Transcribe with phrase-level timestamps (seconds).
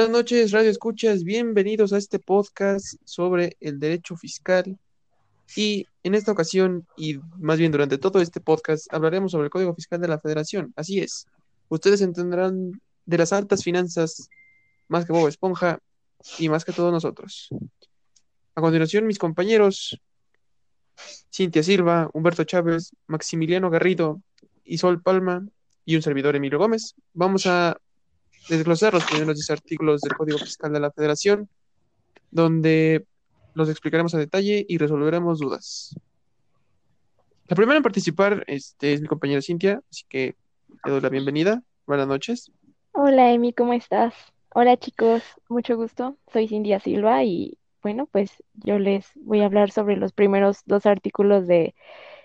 [0.00, 1.24] Buenas noches, Radio Escuchas.
[1.24, 4.78] Bienvenidos a este podcast sobre el derecho fiscal.
[5.54, 9.74] Y en esta ocasión, y más bien durante todo este podcast, hablaremos sobre el Código
[9.74, 10.72] Fiscal de la Federación.
[10.74, 11.26] Así es.
[11.68, 14.30] Ustedes entenderán de las altas finanzas
[14.88, 15.80] más que Bob Esponja
[16.38, 17.50] y más que todos nosotros.
[18.54, 20.00] A continuación, mis compañeros
[21.30, 24.22] Cintia Silva, Humberto Chávez, Maximiliano Garrido,
[24.64, 25.46] Isol Palma
[25.84, 26.94] y un servidor Emilio Gómez.
[27.12, 27.76] Vamos a
[28.48, 31.48] desglosar los primeros 10 artículos del Código Fiscal de la Federación,
[32.30, 33.04] donde
[33.54, 35.94] los explicaremos a detalle y resolveremos dudas.
[37.48, 40.36] La primera en participar este, es mi compañera Cintia, así que
[40.84, 41.62] te doy la bienvenida.
[41.86, 42.52] Buenas noches.
[42.92, 44.14] Hola Emi, ¿cómo estás?
[44.54, 46.16] Hola chicos, mucho gusto.
[46.32, 50.86] Soy Cintia Silva y bueno, pues yo les voy a hablar sobre los primeros dos
[50.86, 51.74] artículos de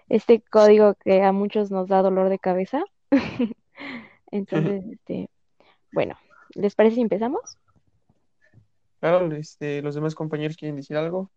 [0.10, 2.84] este código que a muchos nos da dolor de cabeza.
[4.32, 5.30] Entonces, este,
[5.96, 6.18] bueno,
[6.56, 7.58] ¿les parece si empezamos?
[9.00, 11.32] Claro, este, los demás compañeros quieren decir algo,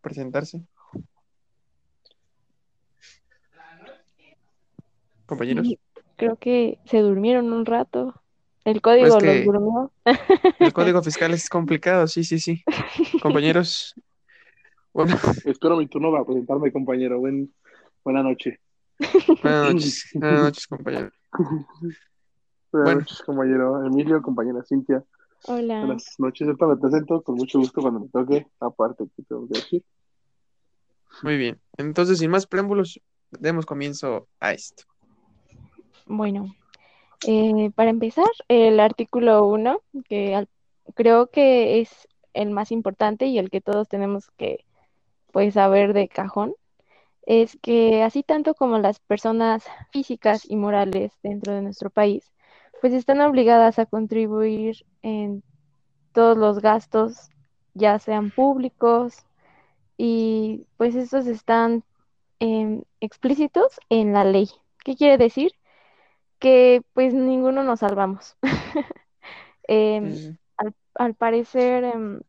[0.00, 0.62] presentarse.
[5.26, 5.68] Compañeros.
[5.68, 5.78] Sí,
[6.16, 8.20] creo que se durmieron un rato.
[8.64, 9.92] El código Pues que- los durmió.
[10.58, 12.64] El código fiscal es complicado, sí, sí, sí.
[13.22, 13.94] Compañeros,
[14.92, 15.14] bueno,
[15.44, 17.20] Espero mi turno para presentarme, compañero.
[17.20, 17.54] Buen,
[18.04, 18.58] buena noche.
[19.40, 21.12] buenas noches, buenas noches, compañeros.
[22.74, 23.00] Buenas Bueno.
[23.02, 25.04] noches, compañero Emilio, compañera Cintia.
[25.44, 25.78] Hola.
[25.78, 26.48] Buenas noches.
[26.48, 28.48] Ahorita me presento con mucho gusto cuando me toque.
[28.58, 29.84] Aparte, que tengo que decir?
[31.22, 31.60] Muy bien.
[31.76, 34.82] Entonces, sin más preámbulos, demos comienzo a esto.
[36.06, 36.52] Bueno,
[37.28, 40.48] eh, para empezar, el artículo 1, que al-
[40.94, 44.64] creo que es el más importante y el que todos tenemos que
[45.30, 46.54] pues, saber de cajón,
[47.24, 52.32] es que así tanto como las personas físicas y morales dentro de nuestro país,
[52.84, 55.42] pues están obligadas a contribuir en
[56.12, 57.30] todos los gastos,
[57.72, 59.24] ya sean públicos,
[59.96, 61.82] y pues estos están
[62.40, 64.50] em, explícitos en la ley.
[64.84, 65.52] ¿Qué quiere decir?
[66.38, 68.36] que pues ninguno nos salvamos.
[69.66, 70.36] Em,
[70.94, 72.20] al parecer, em,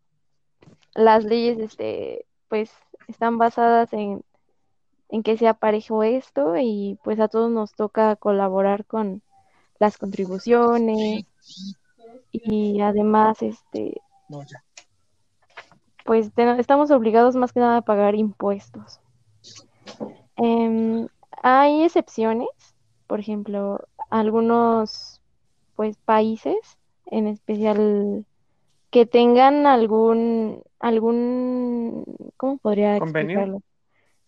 [0.93, 2.72] las leyes, este, pues,
[3.09, 4.23] están basadas en,
[5.09, 9.22] en que sea parejo esto y pues a todos nos toca colaborar con
[9.80, 11.25] las contribuciones
[12.31, 14.02] y además, este,
[16.06, 19.00] pues te- estamos obligados más que nada a pagar impuestos.
[20.38, 21.08] Em,
[21.41, 22.50] hay excepciones,
[23.08, 25.22] por ejemplo, algunos
[25.75, 26.56] pues países,
[27.08, 28.25] en especial
[28.91, 32.06] que tengan algún algún
[32.38, 33.40] ¿cómo podría ¿Convenio?
[33.40, 33.62] explicarlo?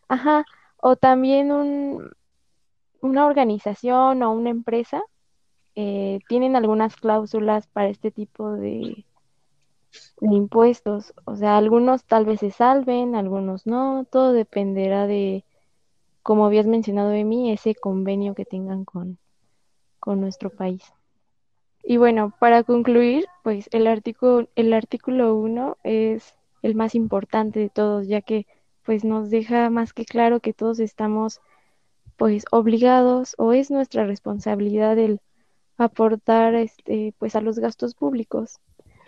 [0.09, 0.45] Ajá,
[0.81, 2.11] o también un
[3.01, 5.01] una organización o una empresa
[5.79, 9.05] eh, tienen algunas cláusulas para este tipo de,
[10.21, 11.13] impuestos.
[11.25, 14.03] O sea, algunos tal vez se salven, algunos no.
[14.09, 15.45] Todo dependerá de,
[16.23, 19.19] como habías mencionado de mí, ese convenio que tengan con,
[19.99, 20.83] con nuestro país.
[21.83, 26.33] Y bueno, para concluir, pues el artículo, el artículo 1 es
[26.63, 28.47] el más importante de todos, ya que
[28.83, 31.39] pues nos deja más que claro que todos estamos
[32.17, 35.21] pues obligados o es nuestra responsabilidad el
[35.77, 38.59] aportar este pues a los gastos públicos.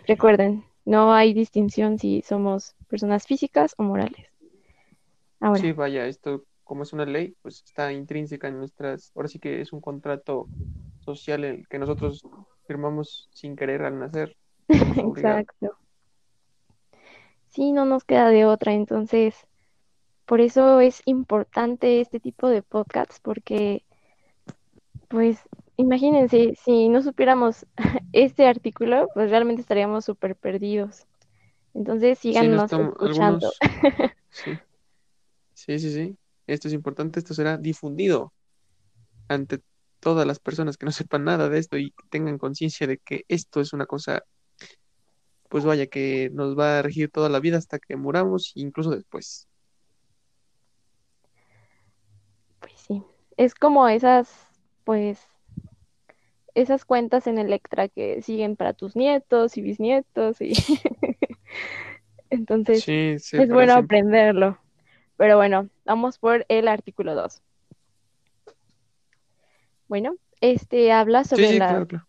[0.06, 4.26] Recuerden, no hay distinción si somos personas físicas o morales.
[5.40, 9.40] Ahora, Sí, vaya, esto como es una ley, pues está intrínseca en nuestras, ahora sí
[9.40, 10.46] que es un contrato
[11.04, 12.24] social el que nosotros
[12.66, 14.36] firmamos sin querer al nacer.
[14.68, 15.76] Exacto.
[17.48, 19.34] Sí, no nos queda de otra, entonces
[20.26, 23.82] por eso es importante este tipo de podcasts porque
[25.08, 25.40] pues
[25.80, 27.66] imagínense, si no supiéramos
[28.12, 31.06] este artículo, pues realmente estaríamos súper perdidos.
[31.74, 33.52] Entonces Sí, no síganos estamos, escuchando.
[33.52, 33.58] algunos,
[34.30, 34.60] sí,
[35.54, 36.18] sí, sí, sí.
[36.46, 38.32] Esto es importante, esto será difundido
[39.28, 39.60] ante
[40.00, 43.60] todas las personas que no sepan nada de esto y tengan conciencia de que esto
[43.60, 44.24] es una cosa,
[45.48, 49.48] pues vaya, que nos va a regir toda la vida hasta que muramos, incluso después.
[52.60, 53.02] Pues sí,
[53.36, 54.30] es como esas,
[54.84, 55.20] pues,
[56.54, 60.52] esas cuentas en Electra que siguen para tus nietos y bisnietos y
[62.30, 63.84] entonces Sí, sí, es bueno siempre.
[63.84, 64.58] aprenderlo.
[65.16, 67.42] Pero bueno, vamos por el artículo 2.
[69.88, 72.06] Bueno, este habla sobre sí, la, claro, claro.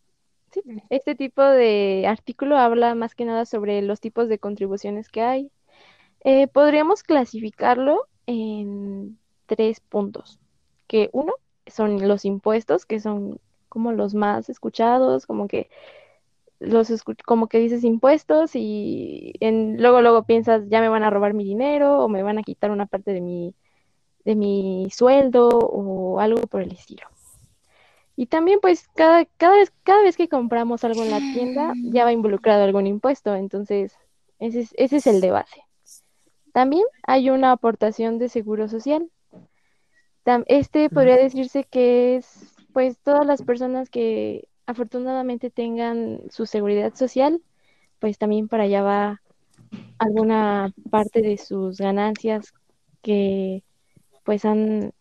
[0.52, 5.22] sí, este tipo de artículo habla más que nada sobre los tipos de contribuciones que
[5.22, 5.52] hay.
[6.24, 9.18] Eh, podríamos clasificarlo en
[9.48, 10.40] tres puntos,
[10.88, 11.34] que uno
[11.68, 13.40] son los impuestos, que son
[13.72, 15.70] como los más escuchados, como que
[16.60, 16.92] los
[17.26, 21.46] como que dices impuestos y en, luego luego piensas ya me van a robar mi
[21.46, 23.56] dinero o me van a quitar una parte de mi
[24.26, 27.08] de mi sueldo o algo por el estilo.
[28.18, 32.04] Y también pues cada, cada vez cada vez que compramos algo en la tienda ya
[32.04, 33.98] va involucrado algún impuesto, entonces
[34.38, 35.64] ese es, ese es el de base.
[36.52, 39.10] También hay una aportación de seguro social.
[40.48, 47.42] Este podría decirse que es pues todas las personas que afortunadamente tengan su seguridad social,
[48.00, 49.22] pues también para allá va
[49.98, 52.54] alguna parte de sus ganancias
[53.02, 53.64] que
[54.24, 54.94] pues han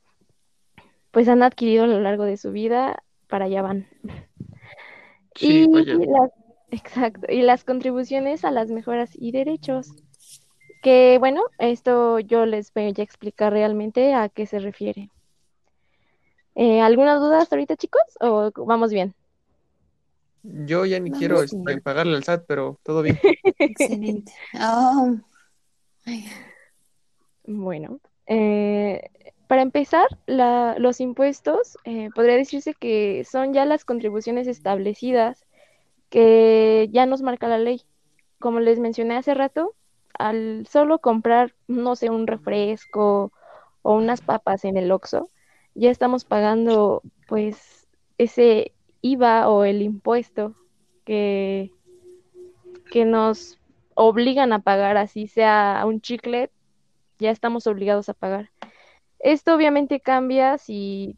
[1.11, 3.88] pues han adquirido a lo largo de su vida, para allá van.
[5.34, 5.94] Sí, Y vaya.
[5.94, 6.31] las,
[6.70, 9.88] exacto, y las contribuciones a las mejoras y derechos.
[10.82, 15.11] Que bueno, esto yo les voy a explicar realmente a qué se refiere.
[16.62, 18.02] Eh, ¿alguna duda hasta ahorita, chicos?
[18.20, 19.14] ¿O vamos bien?
[20.42, 23.18] Yo ya ni Vamos quiero este, pagarle al SAT, pero todo bien.
[23.58, 24.30] Excelente.
[24.60, 25.16] Oh,
[27.44, 29.08] Bueno, eh,
[29.48, 35.46] para empezar, la- los impuestos eh, podría decirse que son ya las contribuciones establecidas
[36.10, 37.82] que ya nos marca la ley.
[38.38, 39.74] Como les mencioné hace rato,
[40.18, 43.32] al solo comprar, no sé, un refresco
[43.82, 45.30] o unas papas en el Oxxo,
[45.80, 47.88] ya estamos pagando pues
[48.18, 50.54] ese IVA o el impuesto
[51.06, 51.72] que,
[52.90, 53.58] que nos
[53.94, 56.50] obligan a pagar, así sea un chicle,
[57.18, 58.50] ya estamos obligados a pagar.
[59.20, 61.16] Esto obviamente cambia si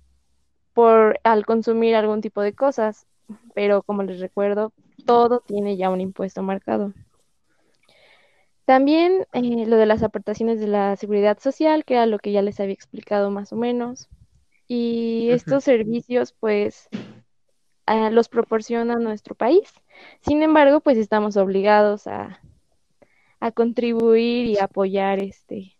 [0.74, 3.08] por al consumir algún tipo de cosas,
[3.54, 4.72] pero como les recuerdo,
[5.04, 6.92] todo tiene ya un impuesto marcado.
[8.64, 12.42] También eh, lo de las aportaciones de la seguridad social, que era lo que ya
[12.42, 14.08] les había explicado más o menos.
[14.74, 16.88] Y estos servicios, pues,
[17.84, 19.70] ah, los proporciona nuestro país.
[20.22, 22.40] Sin embargo, pues estamos obligados a,
[23.38, 25.76] a contribuir y apoyar este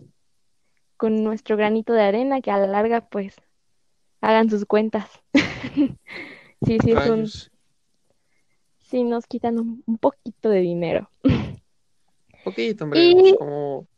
[0.99, 3.35] con nuestro granito de arena, que a la larga, pues,
[4.21, 5.09] hagan sus cuentas.
[6.65, 7.27] Sí, sí, es un,
[8.79, 11.11] sí nos quitan un, un poquito de dinero.
[12.45, 13.89] Poquito, hombre, Y- como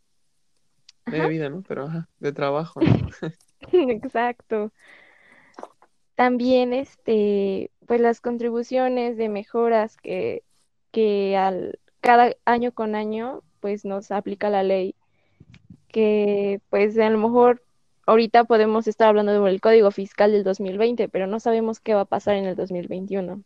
[1.05, 1.27] Ajá.
[1.27, 1.63] vida, ¿no?
[1.69, 2.87] Pero ajá, de trabajo, ¿no?
[3.73, 4.73] Exacto.
[6.15, 10.43] También, este, pues las contribuciones de mejoras que,
[10.93, 14.95] que al, cada año con año, pues nos aplica la ley,
[15.89, 17.63] que pues a lo mejor
[18.07, 22.05] ahorita podemos estar hablando del Código Fiscal del 2020, pero no sabemos qué va a
[22.05, 23.43] pasar en el 2021.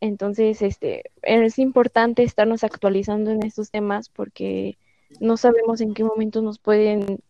[0.00, 4.76] Entonces, este, es importante estarnos actualizando en estos temas porque
[5.20, 7.20] no sabemos en qué momento nos pueden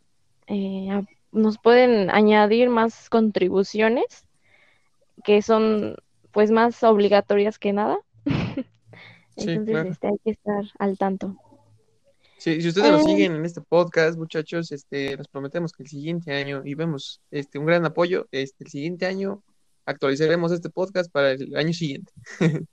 [0.49, 0.89] eh,
[1.35, 4.25] nos pueden añadir más contribuciones
[5.23, 5.97] que son
[6.33, 7.99] pues más obligatorias que nada.
[9.37, 9.91] Sí, Entonces, claro.
[9.91, 11.37] este, hay que estar al tanto.
[12.39, 13.05] Sí, si ustedes nos Eh.
[13.05, 17.59] siguen en este podcast, muchachos, este, les prometemos que el siguiente año, y vemos este,
[17.59, 19.43] un gran apoyo, este, el siguiente año
[19.87, 22.13] actualizaremos este podcast para el año siguiente.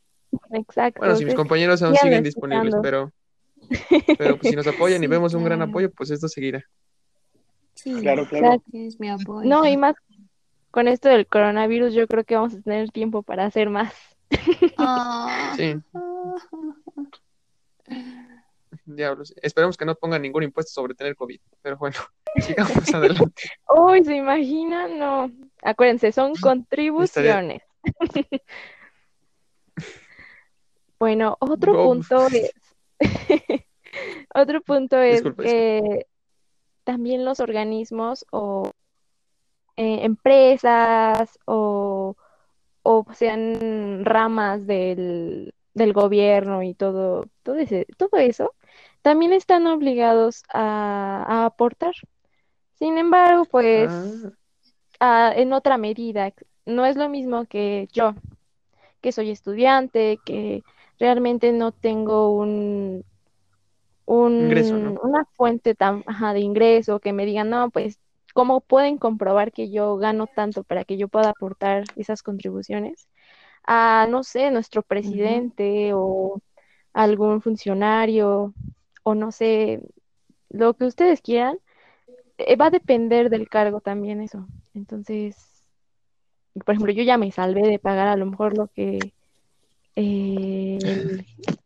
[0.51, 0.99] Exacto.
[0.99, 3.11] Bueno, si mis compañeros aún siguen disponibles, pero,
[4.19, 6.63] pero pues, si nos apoyan y vemos un gran apoyo, pues esto seguirá.
[7.83, 8.61] Sí, Claro, claro.
[8.71, 9.47] Tienes mi apoyo.
[9.47, 9.95] No, y más
[10.71, 13.93] con esto del coronavirus, yo creo que vamos a tener tiempo para hacer más.
[14.77, 15.53] Ah.
[15.57, 15.75] Sí.
[18.85, 19.33] Diablos.
[19.41, 21.97] Esperemos que no pongan ningún impuesto sobre tener COVID, pero bueno,
[22.39, 23.49] sigamos adelante.
[23.75, 24.97] Uy, ¿se imaginan?
[24.97, 25.31] No.
[25.61, 27.61] Acuérdense, son contribuciones.
[30.99, 31.85] Bueno, otro Go.
[31.85, 32.53] punto es,
[34.35, 36.05] otro punto es Disculpa, que
[36.91, 38.71] también los organismos o
[39.77, 42.15] eh, empresas o,
[42.83, 48.53] o sean ramas del, del gobierno y todo, todo ese, todo eso,
[49.01, 51.93] también están obligados a, a aportar.
[52.75, 54.31] Sin embargo, pues Ah,
[54.99, 56.33] ah, en otra medida.
[56.65, 58.15] No es lo mismo que yo,
[59.01, 60.63] que soy estudiante, que
[60.99, 63.05] realmente no tengo un,
[64.05, 64.99] un- Ingreso, ¿no?
[65.03, 67.99] una fuente tan, ajá, de ingreso, que me digan, no, pues,
[68.33, 73.07] ¿cómo pueden comprobar que yo gano tanto para que yo pueda aportar esas contribuciones?
[73.65, 76.41] A, no sé, nuestro presidente o
[76.93, 78.53] algún funcionario
[79.03, 79.81] o no sé,
[80.49, 81.59] lo que ustedes quieran,
[82.39, 84.47] eh, va a depender del cargo también eso.
[84.75, 85.65] Entonces,
[86.65, 89.13] por ejemplo, yo ya me salvé de pagar a lo mejor lo que
[89.95, 91.01] eh,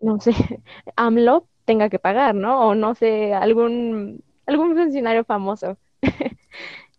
[0.02, 0.32] no sé,
[0.98, 2.68] AMLO tenga que pagar, ¿no?
[2.68, 5.78] O no sé, algún, algún funcionario famoso.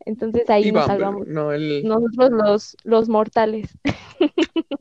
[0.04, 3.76] Entonces ahí nos salvamos no el, nosotros los, los mortales.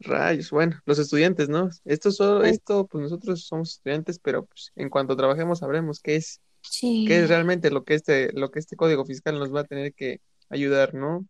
[0.00, 1.70] Rayos, bueno, los estudiantes, ¿no?
[1.84, 6.40] Esto, solo, esto, pues nosotros somos estudiantes, pero pues, en cuanto trabajemos sabremos qué es,
[6.62, 7.06] Sí.
[7.08, 9.94] qué es realmente lo que este, lo que este código fiscal nos va a tener
[9.94, 11.26] que ayudar, ¿no?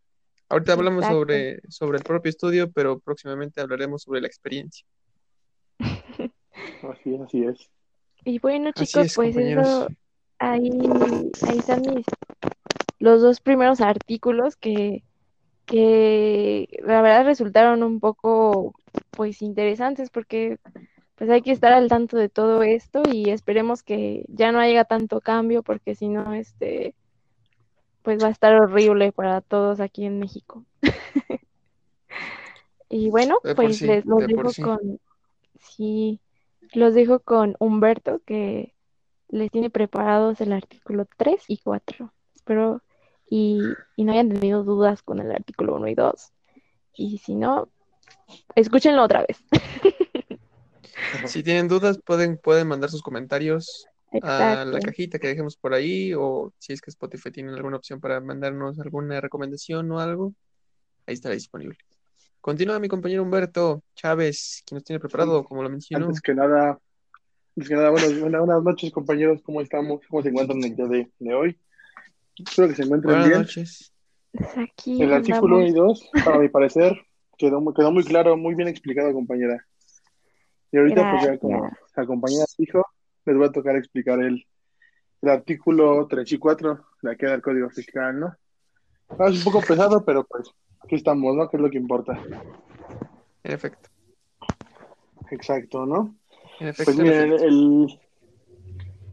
[0.49, 1.19] Ahorita hablamos Exacto.
[1.21, 4.85] sobre, sobre el propio estudio, pero próximamente hablaremos sobre la experiencia.
[6.83, 7.71] Así es, así es.
[8.25, 9.67] Y bueno, chicos, es, pues compañeros.
[9.67, 9.89] eso,
[10.39, 10.71] ahí,
[11.43, 12.07] ahí están mis,
[12.99, 15.05] los dos primeros artículos que,
[15.67, 18.75] que la verdad resultaron un poco,
[19.15, 20.59] pues, interesantes porque
[21.17, 24.85] pues hay que estar al tanto de todo esto y esperemos que ya no haya
[24.85, 26.95] tanto cambio porque si no, este,
[28.03, 30.65] pues va a estar horrible para todos aquí en México.
[32.93, 34.63] Y bueno, De pues sí, les los dejo sí.
[34.63, 34.99] con,
[35.61, 36.21] sí,
[36.73, 38.75] los dejo con Humberto que
[39.29, 42.13] les tiene preparados el artículo 3 y 4.
[42.35, 42.83] Espero
[43.29, 43.61] y,
[43.97, 46.33] y no hayan tenido dudas con el artículo 1 y 2.
[46.95, 47.71] Y si no,
[48.55, 49.43] escúchenlo otra vez.
[51.27, 53.87] Si tienen dudas, pueden, pueden mandar sus comentarios
[54.23, 58.01] a la cajita que dejemos por ahí, o si es que Spotify tiene alguna opción
[58.01, 60.35] para mandarnos alguna recomendación o algo,
[61.07, 61.79] ahí estará disponible.
[62.41, 66.07] Continúa mi compañero Humberto Chávez, quien nos tiene preparado, como lo mencionó.
[66.07, 66.79] Antes que nada,
[67.57, 69.41] antes que nada, buenas, buenas, buenas noches, compañeros.
[69.43, 70.01] ¿Cómo estamos?
[70.09, 71.59] ¿Cómo se encuentran el día de, de hoy?
[72.39, 73.41] Espero que se encuentren Buenas bien.
[73.43, 73.93] noches.
[74.33, 76.11] Pues aquí El artículo 1 y andamos.
[76.15, 76.97] 2, para mi parecer,
[77.37, 79.67] quedó, muy- quedó muy claro, muy bien explicado, compañera.
[80.73, 82.83] Y ahorita, pues ya como la compañera dijo,
[83.27, 84.47] les voy a tocar explicar el,
[85.21, 88.35] el artículo 3 y 4, la que del Código Fiscal, ¿no?
[89.19, 90.49] Ah, es un poco pesado, pero pues
[90.83, 91.49] aquí estamos, ¿no?
[91.49, 92.21] Que es lo que importa.
[93.43, 93.89] En efecto,
[95.31, 96.15] Exacto, ¿no?
[96.59, 97.45] en efecto, Pues en miren, efecto.
[97.47, 98.01] el,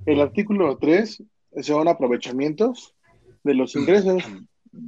[0.06, 1.24] el artículo 3
[1.62, 2.94] son aprovechamientos
[3.44, 4.24] de los ingresos.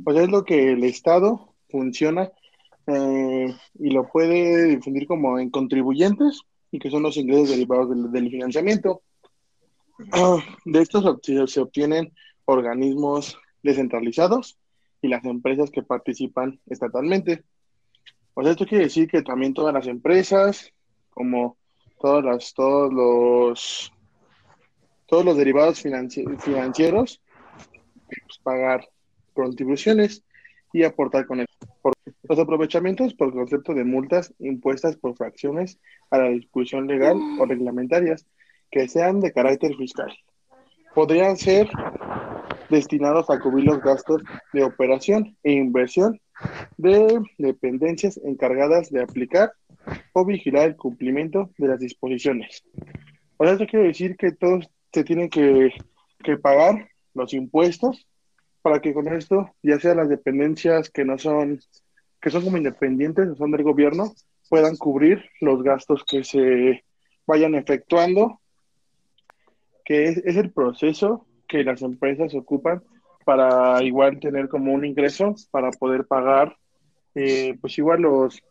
[0.05, 2.31] O sea, es lo que el Estado funciona
[2.87, 8.11] eh, y lo puede difundir como en contribuyentes y que son los ingresos derivados del,
[8.11, 9.01] del financiamiento.
[10.11, 12.13] Ah, De estos se, se obtienen
[12.45, 14.57] organismos descentralizados
[15.01, 17.43] y las empresas que participan estatalmente.
[18.33, 20.71] O sea, esto quiere decir que también todas las empresas,
[21.09, 21.57] como
[21.99, 23.91] todas las, todos los
[25.07, 27.19] todos los derivados financi- financieros,
[28.05, 28.87] pues, pagar
[29.33, 30.23] contribuciones
[30.71, 31.47] y aportar con el,
[31.81, 35.79] por los aprovechamientos por concepto de multas impuestas por fracciones
[36.11, 38.27] a la disposición legal o reglamentarias
[38.69, 40.15] que sean de carácter fiscal.
[40.93, 41.67] Podrían ser
[42.69, 44.21] destinados a cubrir los gastos
[44.53, 46.19] de operación e inversión
[46.77, 49.51] de dependencias encargadas de aplicar
[50.13, 52.63] o vigilar el cumplimiento de las disposiciones.
[53.37, 55.71] O sea, esto quiere decir que todos se tienen que,
[56.23, 58.07] que pagar los impuestos
[58.61, 61.59] para que con esto, ya sea las dependencias que no son,
[62.21, 64.13] que son como independientes son del gobierno,
[64.49, 66.83] puedan cubrir los gastos que se
[67.25, 68.41] vayan efectuando,
[69.85, 72.81] que es, es el proceso que las empresas ocupan
[73.25, 76.55] para igual tener como un ingreso para poder pagar,
[77.15, 78.41] eh, pues igual los,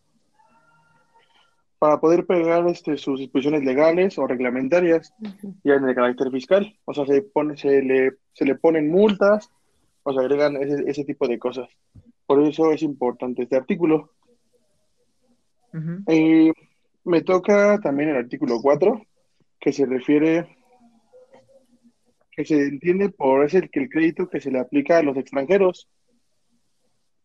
[1.78, 5.54] para poder pagar este, sus disposiciones legales o reglamentarias Ujú.
[5.64, 6.76] ya en el carácter fiscal.
[6.84, 9.48] O sea, se, pone, se, le, se le ponen multas
[10.02, 11.68] o se agregan ese, ese tipo de cosas.
[12.26, 14.10] Por eso es importante este artículo.
[16.08, 16.52] Eh,
[17.04, 19.00] me toca también el artículo 4,
[19.60, 20.57] que se refiere,
[22.38, 25.16] que se entiende por es el que el crédito que se le aplica a los
[25.16, 25.88] extranjeros.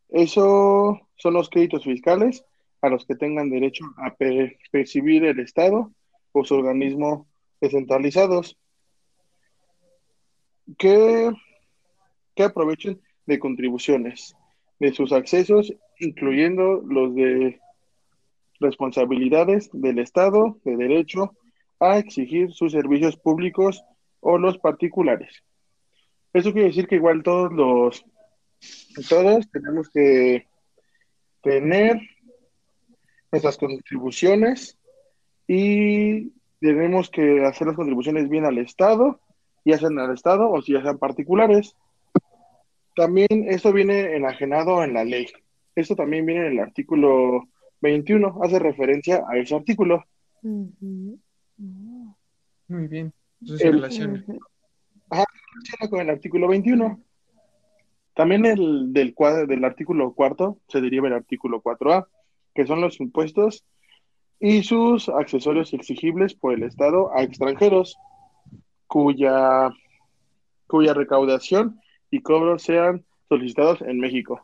[0.10, 2.44] Eso son los créditos fiscales
[2.82, 5.92] a los que tengan derecho a pe- percibir el Estado
[6.32, 7.28] o su organismo
[7.62, 8.58] descentralizados
[10.80, 11.32] que,
[12.34, 14.36] que aprovechen de contribuciones
[14.80, 17.60] de sus accesos, incluyendo los de
[18.60, 21.36] responsabilidades del Estado de derecho
[21.80, 23.84] a exigir sus servicios públicos
[24.24, 25.44] o los particulares.
[26.34, 28.06] Eso quiere decir que igual todos los
[29.10, 30.48] todos tenemos que
[31.42, 32.00] tener
[33.32, 34.78] nuestras contribuciones
[35.48, 39.20] y tenemos que hacer las contribuciones bien al Estado,
[39.66, 41.76] ya sean al Estado o si ya sean particulares.
[42.96, 45.28] También esto viene enajenado en la ley.
[45.76, 47.50] Esto también viene en el artículo
[47.82, 50.06] 21, hace referencia a ese artículo.
[52.68, 53.14] Muy bien.
[53.46, 54.24] Se relaciona.
[55.90, 57.00] Con el artículo 21.
[58.16, 59.16] También el del,
[59.48, 62.08] del artículo cuarto se deriva el artículo 4A,
[62.54, 63.66] que son los impuestos
[64.40, 67.98] y sus accesorios exigibles por el Estado a extranjeros
[68.88, 69.72] cuya,
[70.68, 71.80] cuya recaudación
[72.12, 74.42] y cobro sean solicitados en México.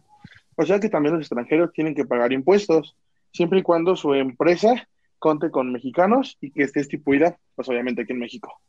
[0.55, 2.95] O sea que también los extranjeros tienen que pagar impuestos
[3.31, 4.87] siempre y cuando su empresa
[5.19, 8.59] conte con mexicanos y que esté estipulada, pues obviamente aquí en México.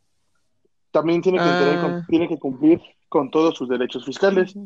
[0.90, 1.44] También tiene que,
[1.80, 2.06] con- Ah.
[2.08, 4.56] tiene que cumplir con todos sus derechos fiscales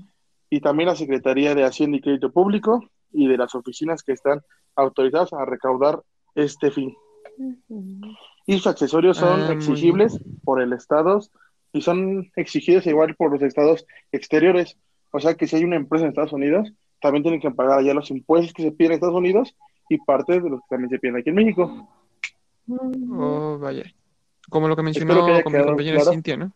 [0.51, 4.41] y también la Secretaría de Hacienda y Crédito Público y de las oficinas que están
[4.77, 6.01] autorizadas a recaudar
[6.35, 6.95] este fin.
[8.47, 11.21] Y sus accesorios son Ah, exigibles por el Estado
[11.73, 14.77] y son exigidos igual por los estados exteriores.
[15.11, 17.95] O sea que si hay una empresa en Estados Unidos, también tienen que pagar allá
[17.95, 19.55] los impuestos que se piden en Estados Unidos
[19.89, 21.89] y parte de los que también se piden aquí en México.
[22.69, 23.85] Oh, vaya.
[24.51, 26.11] Como lo que mencionó que con mi compañera claro.
[26.13, 26.53] Cintia, ¿no?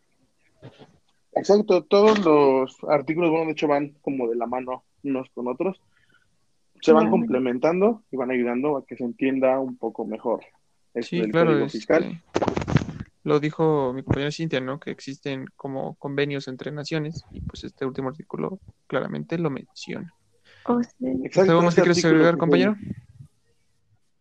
[1.35, 5.81] Exacto, todos los artículos, bueno, de hecho van como de la mano unos con otros.
[6.81, 10.41] Se van complementando y van ayudando a que se entienda un poco mejor
[10.95, 12.23] esto Sí, del claro, Código este, Fiscal.
[13.25, 14.79] lo dijo mi compañera Cintia, ¿no?
[14.79, 20.15] Que existen como convenios entre naciones y pues este último artículo claramente lo menciona.
[20.65, 20.93] o sea,
[21.25, 22.77] Exacto, ¿Algo más que este quieres agregar, que- compañero?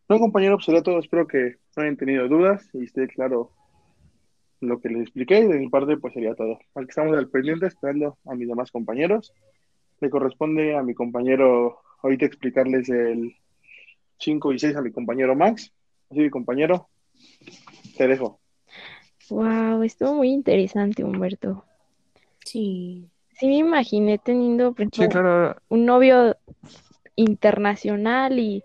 [0.09, 0.99] No, compañero, pues todo.
[0.99, 3.51] Espero que no hayan tenido dudas y esté claro
[4.61, 5.39] lo que les expliqué.
[5.39, 6.59] Y de mi parte, pues sería todo.
[6.75, 9.33] Aquí estamos al pendiente esperando a mis demás compañeros.
[9.99, 13.35] Le corresponde a mi compañero ahorita explicarles el
[14.19, 15.71] 5 y 6 a mi compañero Max.
[16.09, 16.87] Así que, compañero,
[17.97, 18.39] te dejo.
[19.29, 21.65] wow, estuvo muy interesante, Humberto.
[22.45, 23.09] Sí.
[23.33, 25.55] Sí me imaginé teniendo, por Sí, ejemplo, claro.
[25.69, 26.35] un novio
[27.15, 28.63] internacional y,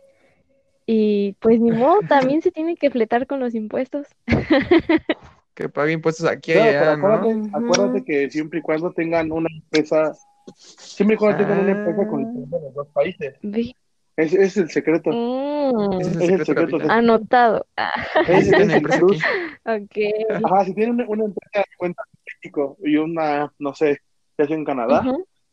[0.87, 4.07] y pues ni modo, también se tiene que fletar con los impuestos.
[5.55, 9.49] Que pague impuestos aquí y Claro, allá, acuérdate, acuérdate que siempre y cuando tengan una
[9.53, 10.13] empresa,
[10.57, 12.29] siempre y cuando tengan una empresa con Ah.
[12.29, 13.35] licencia de los dos países.
[14.17, 15.11] Ese es el secreto.
[15.11, 17.67] Mm, Ese es el Es el secreto, anotado.
[18.29, 19.23] Es el empresa plus.
[19.65, 20.13] aquí.
[20.31, 20.45] ok.
[20.45, 23.99] Ajá, si tienen una, una empresa de cuenta en México y una, no sé,
[24.39, 25.03] ya sea en Canadá,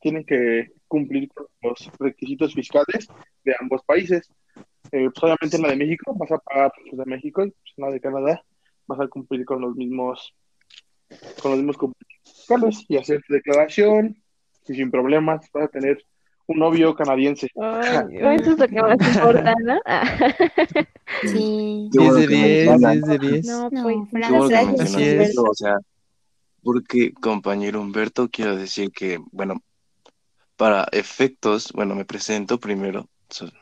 [0.02, 3.08] tienen que cumplir con los requisitos fiscales
[3.44, 4.30] de ambos países.
[4.92, 7.74] Eh, pues obviamente en la de México vas a pagar pues, de México y pues,
[7.78, 8.44] la de Canadá
[8.90, 10.34] vas a cumplir con los mismos
[11.42, 11.78] con los mismos
[12.24, 14.22] fiscales y hacer tu declaración
[14.68, 16.04] y sin problemas vas a tener
[16.48, 17.48] un novio canadiense.
[17.62, 19.80] Ay, eso es lo que más importa, ¿no?
[21.22, 21.90] Sí.
[21.92, 22.94] Qué 10 bueno de que 10, mencionas.
[22.94, 23.46] 10 de 10.
[23.46, 25.38] no, No, pues que gracias, Así es.
[25.38, 25.78] o sea,
[26.64, 29.62] porque compañero Humberto, quiero decir que, bueno,
[30.56, 33.08] para efectos, bueno, me presento primero,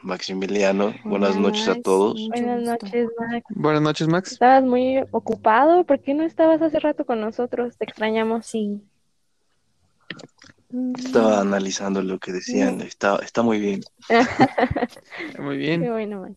[0.01, 2.27] Maximiliano, buenas Hola, noches a todos.
[2.29, 3.45] Buenas noches, Max.
[3.49, 4.31] Buenas noches, Max.
[4.31, 7.77] Estabas muy ocupado, ¿por qué no estabas hace rato con nosotros?
[7.77, 8.45] Te extrañamos.
[8.45, 8.81] Sí.
[10.69, 13.81] Mm, Estaba analizando lo que decían, está, está muy bien.
[15.39, 15.91] Muy Qué bien.
[15.91, 16.35] bueno, Max.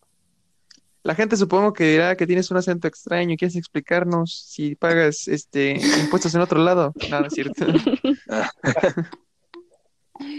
[1.03, 3.35] La gente supongo que dirá que tienes un acento extraño.
[3.35, 6.93] ¿Quieres explicarnos si pagas este impuestos en otro lado?
[7.09, 7.65] Nada, es cierto.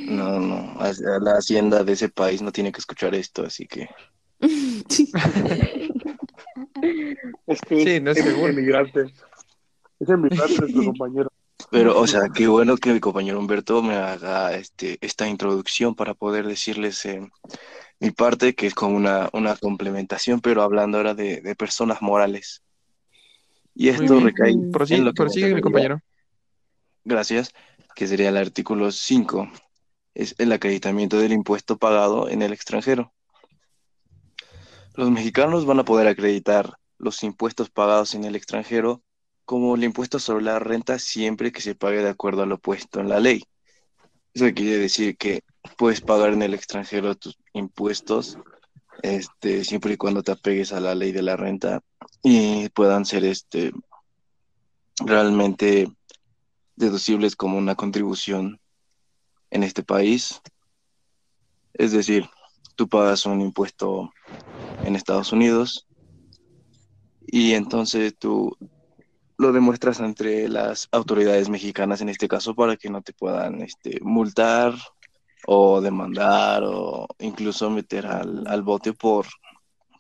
[0.08, 3.88] No, no, a la hacienda de ese país no tiene que escuchar esto, así que
[7.46, 8.48] Es que Sí, no es es seguro.
[8.48, 9.12] emigrante.
[10.00, 11.30] Es nuestro compañero.
[11.70, 16.12] Pero, o sea, qué bueno que mi compañero Humberto me haga este, esta introducción para
[16.14, 17.20] poder decirles eh,
[18.00, 22.62] mi parte, que es como una, una complementación, pero hablando ahora de, de personas morales.
[23.74, 26.00] Y esto recae en Prosigue, lo que me prosigue, mi compañero.
[27.04, 27.54] Gracias,
[27.94, 29.50] que sería el artículo 5,
[30.14, 33.12] es el acreditamiento del impuesto pagado en el extranjero.
[34.94, 39.03] Los mexicanos van a poder acreditar los impuestos pagados en el extranjero
[39.44, 43.01] como el impuesto sobre la renta siempre que se pague de acuerdo a lo puesto
[43.01, 43.42] en la ley.
[44.35, 45.42] Eso quiere decir que
[45.77, 48.38] puedes pagar en el extranjero tus impuestos
[49.03, 51.83] este, siempre y cuando te apegues a la ley de la renta
[52.22, 53.72] y puedan ser este,
[55.05, 55.90] realmente
[56.77, 58.61] deducibles como una contribución
[59.52, 60.40] en este país.
[61.74, 62.28] Es decir,
[62.74, 64.10] tú pagas un impuesto
[64.84, 65.86] en Estados Unidos
[67.26, 68.56] y entonces tú
[69.38, 73.98] lo demuestras entre las autoridades mexicanas en este caso para que no te puedan este,
[74.02, 74.74] multar
[75.46, 79.26] o demandar o incluso meter al, al bote por,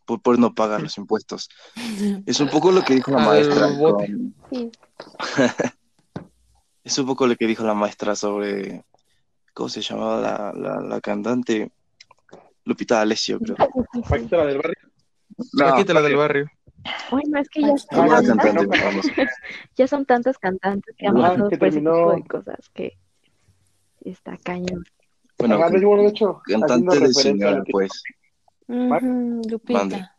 [0.06, 1.48] por, por no pagar los impuestos.
[2.26, 3.66] Es un poco lo que dijo la maestra.
[3.68, 4.06] bote.
[4.06, 4.70] con- Sí.
[6.84, 8.84] Es un poco lo que dijo la maestra sobre,
[9.52, 11.70] ¿cómo se llamaba la, la, la cantante?
[12.64, 13.56] Lupita Alessio, creo.
[14.08, 14.76] Paquita la del barrio.
[15.54, 16.50] No, Paquita, la del barrio.
[17.10, 18.66] Bueno, es que ya, Ah, cantante
[19.76, 22.92] ya son tantas cantantes que han Ajá, pasado por ese tipo de cosas que
[24.00, 24.84] está cañón.
[25.38, 28.02] Bueno, Ajá, de- hecho, haciendo cantante de señora, pues.
[28.68, 29.48] Mande.
[29.48, 30.16] Lupita.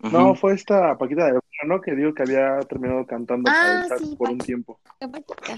[0.00, 1.80] No, fue esta Paquita de ¿no?
[1.80, 4.78] Que digo que había terminado cantando Ah, sí, por un tiempo.
[5.00, 5.56] Paquita.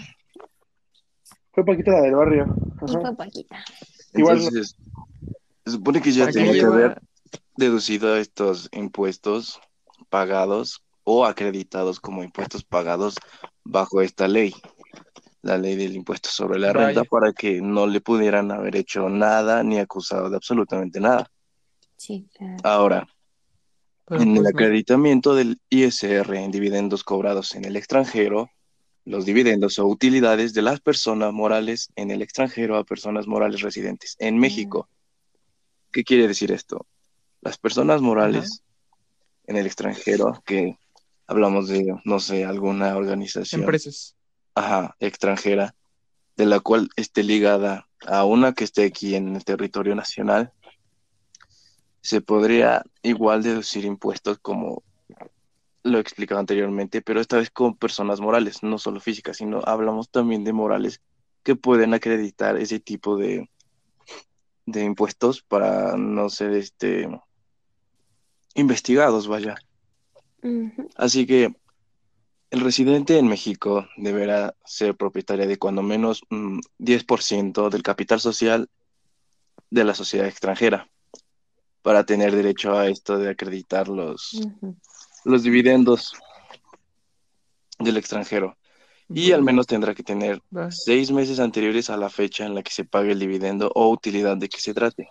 [1.58, 2.46] Fue Paquita la del barrio.
[2.86, 3.64] Y fue Paquita.
[4.14, 4.76] Igual- Entonces,
[5.64, 7.02] Se supone que ya Acá tenía que lleva- haber
[7.56, 9.60] deducido estos impuestos
[10.08, 13.16] pagados o acreditados como impuestos pagados
[13.64, 14.54] bajo esta ley,
[15.42, 16.86] la ley del impuesto sobre la Vaya.
[16.86, 21.28] renta, para que no le pudieran haber hecho nada ni acusado de absolutamente nada.
[21.96, 22.56] Sí, claro.
[22.62, 23.06] Ahora,
[24.06, 24.48] Pero en el pues no.
[24.60, 28.48] acreditamiento del ISR en dividendos cobrados en el extranjero,
[29.08, 34.16] los dividendos o utilidades de las personas morales en el extranjero a personas morales residentes
[34.18, 34.86] en México.
[35.90, 36.86] ¿Qué quiere decir esto?
[37.40, 38.62] Las personas morales
[39.46, 40.76] en el extranjero, que
[41.26, 44.14] hablamos de, no sé, alguna organización Empresas.
[44.54, 45.74] ajá, extranjera,
[46.36, 50.52] de la cual esté ligada a una que esté aquí en el territorio nacional,
[52.02, 54.82] se podría igual deducir impuestos como
[55.88, 60.10] lo he explicado anteriormente, pero esta vez con personas morales, no solo físicas, sino hablamos
[60.10, 61.00] también de morales
[61.42, 63.48] que pueden acreditar ese tipo de,
[64.66, 67.08] de impuestos para no ser este
[68.54, 69.56] investigados, vaya.
[70.96, 71.54] Así que
[72.50, 78.68] el residente en México deberá ser propietario de cuando menos mm, 10% del capital social
[79.70, 80.88] de la sociedad extranjera
[81.82, 84.40] para tener derecho a esto de acreditar los.
[85.28, 86.14] Los dividendos
[87.78, 88.56] del extranjero.
[89.10, 92.70] Y al menos tendrá que tener seis meses anteriores a la fecha en la que
[92.70, 95.08] se pague el dividendo o utilidad de que se trate.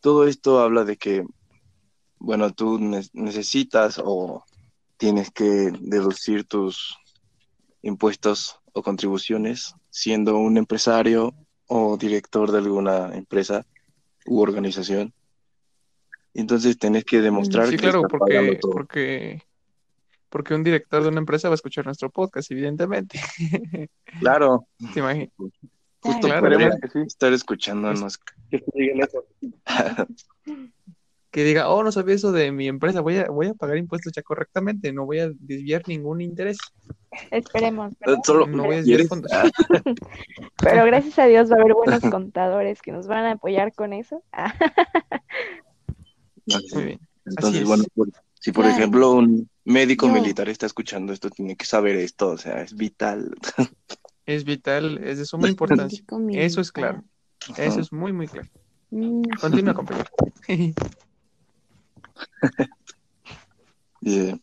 [0.00, 1.24] Todo esto habla de que,
[2.18, 4.44] bueno, tú ne- necesitas o
[4.98, 6.96] tienes que deducir tus
[7.82, 11.34] impuestos o contribuciones siendo un empresario
[11.68, 13.64] o director de alguna empresa
[14.26, 15.14] u organización.
[16.34, 18.72] Entonces tenés que demostrar Sí, que claro, estás pagando porque, todo.
[18.72, 19.42] porque,
[20.28, 23.20] porque un director de una empresa va a escuchar nuestro podcast, evidentemente.
[24.20, 25.30] Claro, ¿Te imaginas?
[26.00, 26.46] justo Claro.
[26.48, 28.18] Esperemos que sí, estar escuchándonos.
[28.18, 28.62] que.
[31.30, 34.12] Que diga, oh, no sabía eso de mi empresa, voy a, voy a pagar impuestos
[34.12, 36.58] ya correctamente, no voy a desviar ningún interés,
[37.32, 38.18] Esperemos, ¿verdad?
[38.24, 39.32] Solo no voy a desviar fondos.
[39.32, 39.50] Ah,
[40.62, 43.92] Pero gracias a Dios va a haber buenos contadores que nos van a apoyar con
[43.92, 44.22] eso.
[44.32, 44.76] Ah, no sé.
[44.76, 45.22] Muy bien.
[46.46, 47.66] Entonces, es.
[47.66, 48.78] bueno, por- si por Claro.
[48.78, 52.74] ejemplo un médico Yo- militar está escuchando esto, tiene que saber esto, o sea, es
[52.76, 53.34] vital.
[54.26, 56.02] Es vital, es de suma importancia.
[56.32, 57.04] Eso es claro,
[57.58, 58.48] eso es muy, muy claro.
[58.90, 60.06] Mm, Continúa, compañero.
[64.00, 64.40] Bien.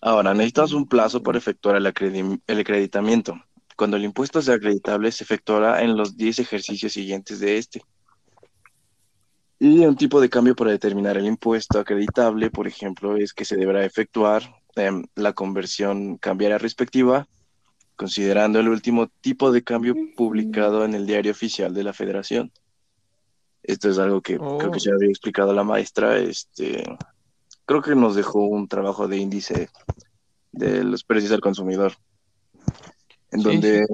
[0.00, 3.40] Ahora, necesitas un plazo para efectuar el, acredi- el acreditamiento.
[3.76, 7.82] Cuando el impuesto sea acreditable, se efectuará en los 10 ejercicios siguientes de este.
[9.60, 13.56] Y un tipo de cambio para determinar el impuesto acreditable, por ejemplo, es que se
[13.56, 17.26] deberá efectuar em, la conversión cambiaria respectiva,
[17.96, 22.52] considerando el último tipo de cambio publicado en el diario oficial de la Federación.
[23.64, 24.84] Esto es algo que creo que Oh.
[24.84, 26.18] ya había explicado la maestra.
[26.18, 26.84] Este,
[27.66, 29.68] creo que nos dejó un trabajo de índice
[30.52, 31.94] de los precios al consumidor,
[33.32, 33.86] en Sí, donde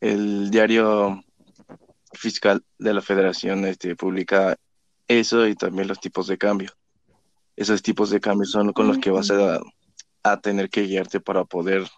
[0.00, 1.23] el diario
[2.14, 4.56] fiscal de la Federación este, publica
[5.08, 6.72] eso y también los tipos de cambio.
[7.56, 9.60] Esos tipos de cambio son con los que vas a,
[10.22, 11.88] a tener que guiarte para poder,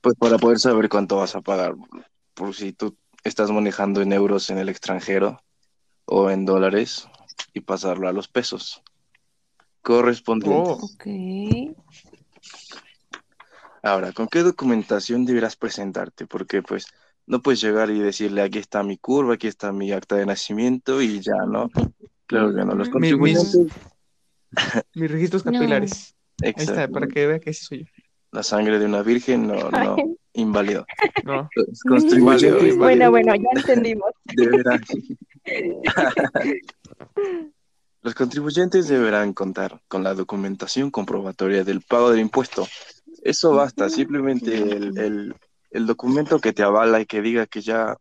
[0.00, 1.74] pues para poder saber cuánto vas a pagar.
[2.34, 5.42] Por si tú estás manejando en euros en el extranjero
[6.06, 7.08] o en dólares
[7.52, 8.82] y pasarlo a los pesos
[9.82, 10.96] correspondientes.
[11.06, 11.74] Oh.
[13.82, 16.26] Ahora, ¿con qué documentación deberás presentarte?
[16.26, 16.86] Porque pues
[17.26, 21.00] no puedes llegar y decirle aquí está mi curva, aquí está mi acta de nacimiento
[21.02, 21.70] y ya, ¿no?
[22.26, 22.74] Claro que no.
[22.74, 23.56] Los contribuyentes,
[24.94, 25.52] mis registros No.
[25.52, 26.14] capilares.
[26.42, 27.90] Ahí está, exacto, para que vea que sí soy yo.
[28.32, 29.96] la sangre de una virgen, no, no,
[30.32, 30.86] inválido.
[31.24, 31.48] No,
[32.10, 34.10] Inválido, Bueno, bueno, ya entendimos.
[34.24, 34.80] deberán,
[38.02, 42.66] los contribuyentes deberán contar con la documentación comprobatoria del pago del impuesto.
[43.22, 45.34] Eso basta, simplemente el, el-
[45.72, 47.96] el documento que te avala y que diga que ya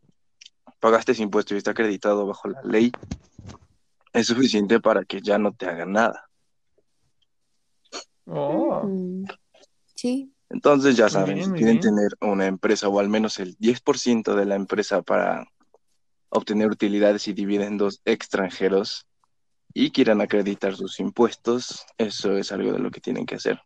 [0.80, 2.92] pagaste ese impuesto y está acreditado bajo la ley
[4.14, 6.28] es suficiente para que ya no te hagan nada.
[8.26, 9.26] oh, Ujú.
[9.96, 10.34] Sí.
[10.50, 11.96] Entonces ya saben, bien, si quieren bien.
[11.96, 15.48] tener una empresa o al menos el 10% de la empresa para
[16.30, 19.06] obtener utilidades y dividendos extranjeros
[19.74, 23.62] y quieran acreditar sus impuestos, eso es algo de lo que tienen que hacer.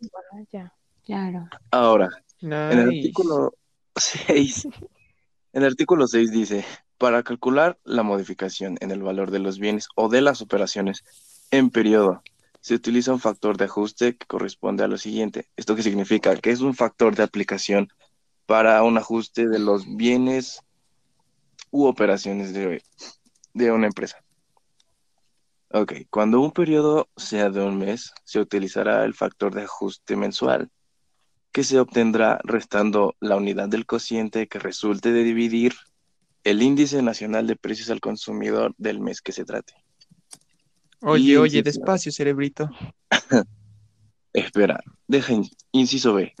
[0.00, 0.72] Bueno, ya.
[1.04, 1.46] Claro.
[1.70, 2.08] Ahora,
[2.70, 3.54] en el artículo
[3.96, 6.64] 6, en el artículo 6 dice,
[6.98, 11.04] para calcular la modificación en el valor de los bienes o de las operaciones
[11.50, 12.22] en periodo,
[12.60, 15.48] se utiliza un factor de ajuste que corresponde a lo siguiente.
[15.56, 16.36] ¿Esto qué significa?
[16.36, 17.88] Que es un factor de aplicación
[18.46, 20.60] para un ajuste de los bienes
[21.70, 22.82] u operaciones de,
[23.54, 24.18] de una empresa.
[25.70, 30.70] Ok, cuando un periodo sea de un mes, se utilizará el factor de ajuste mensual,
[31.54, 35.72] que se obtendrá restando la unidad del cociente que resulte de dividir
[36.42, 39.74] el índice nacional de precios al consumidor del mes que se trate.
[41.00, 42.68] Oye, Y oye, despacio, cerebrito.
[44.32, 46.32] Espera, deja in- inciso B.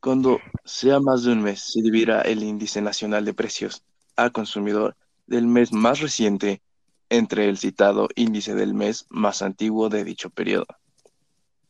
[0.00, 3.84] Cuando sea más de un mes, se dividirá el índice nacional de precios
[4.16, 4.96] al consumidor
[5.28, 6.60] del mes más reciente
[7.08, 10.66] entre el citado índice del mes más antiguo de dicho periodo.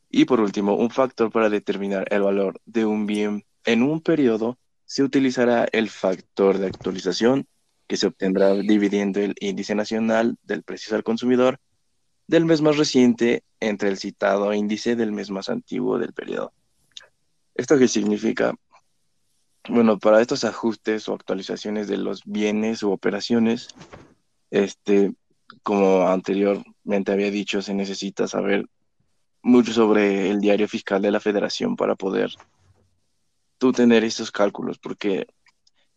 [0.09, 4.57] Y por último, un factor para determinar el valor de un bien en un periodo
[4.85, 7.47] se utilizará el factor de actualización
[7.87, 11.59] que se obtendrá dividiendo el índice nacional del precio al consumidor
[12.27, 16.53] del mes más reciente entre el citado índice del mes más antiguo del periodo.
[17.55, 18.53] ¿Esto qué significa?
[19.69, 23.69] Bueno, para estos ajustes o actualizaciones de los bienes u operaciones,
[24.51, 25.13] este,
[25.63, 28.65] como anteriormente había dicho, se necesita saber
[29.41, 32.31] mucho sobre el diario fiscal de la Federación para poder
[33.57, 35.27] tú tener estos cálculos, porque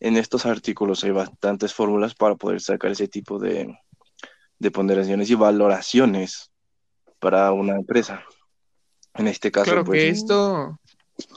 [0.01, 3.77] en estos artículos hay bastantes fórmulas para poder sacar ese tipo de,
[4.59, 6.51] de ponderaciones y valoraciones
[7.19, 8.25] para una empresa.
[9.15, 10.79] En este caso, Claro pues, que esto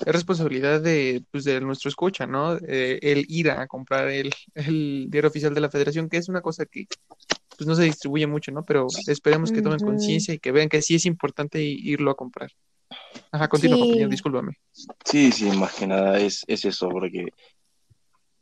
[0.05, 2.55] es responsabilidad de, pues, de nuestro escucha, ¿no?
[2.67, 6.41] Eh, el ir a comprar el, el diario oficial de la Federación, que es una
[6.41, 6.85] cosa que
[7.63, 8.63] pues, no se distribuye mucho, ¿no?
[8.63, 12.51] Pero esperemos que tomen conciencia y que vean que sí es importante irlo a comprar.
[13.31, 13.81] Ajá, continúa, Sí.
[13.81, 14.57] compañero, discúlpame.
[15.05, 17.27] Sí, sí, más que nada es, es eso, porque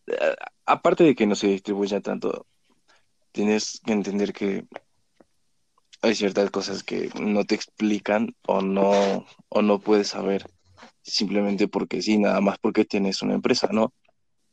[0.08, 2.46] eh, aparte de que no se distribuya tanto,
[3.32, 4.66] tienes que entender que
[6.02, 10.50] hay ciertas cosas que no te explican o no, o no puedes saber
[11.04, 13.94] simplemente porque sí, nada más porque tienes una empresa, ¿no?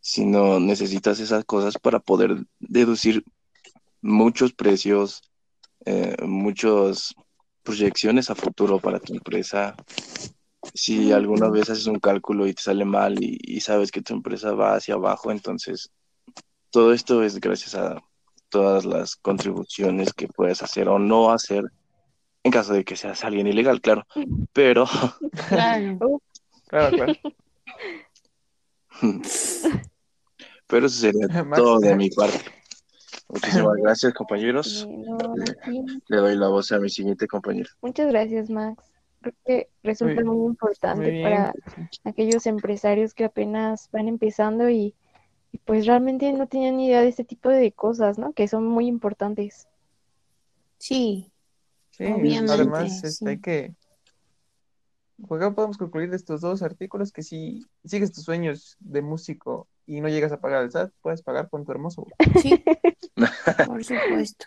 [0.00, 3.24] Sino necesitas esas cosas para poder deducir
[4.00, 5.22] muchos precios,
[5.84, 7.14] eh, muchas
[7.62, 9.74] proyecciones a futuro para tu empresa.
[10.74, 14.14] Si alguna vez haces un cálculo y te sale mal y, y sabes que tu
[14.14, 15.90] empresa va hacia abajo, entonces
[16.70, 18.02] todo esto es gracias a
[18.48, 21.64] todas las contribuciones que puedes hacer o no hacer
[22.44, 24.06] en caso de que seas alguien ilegal, claro.
[24.52, 24.86] Pero
[25.48, 25.98] Claro.
[26.68, 27.14] Claro, claro.
[30.66, 32.44] Pero eso sería todo de mi parte.
[33.28, 34.88] Muchísimas gracias, compañeros.
[36.08, 37.68] Le doy la voz a mi siguiente compañero.
[37.82, 38.82] Muchas gracias, Max.
[39.20, 41.52] Creo que resulta Muy- muy importante Muy para
[42.04, 44.94] aquellos empresarios que apenas van empezando y,
[45.52, 48.32] y pues realmente no tenían ni idea de este tipo de cosas, ¿no?
[48.32, 49.66] Que son muy importantes.
[50.78, 51.30] Sí,
[51.90, 53.26] Sí, Obviamente, además este, sí.
[53.26, 53.74] hay que...
[55.26, 59.68] Pues acá podemos concluir de estos dos artículos que si sigues tus sueños de músico
[59.84, 62.06] y no llegas a pagar el SAT, puedes pagar con tu hermoso.
[62.40, 62.62] sí,
[63.66, 64.46] por supuesto.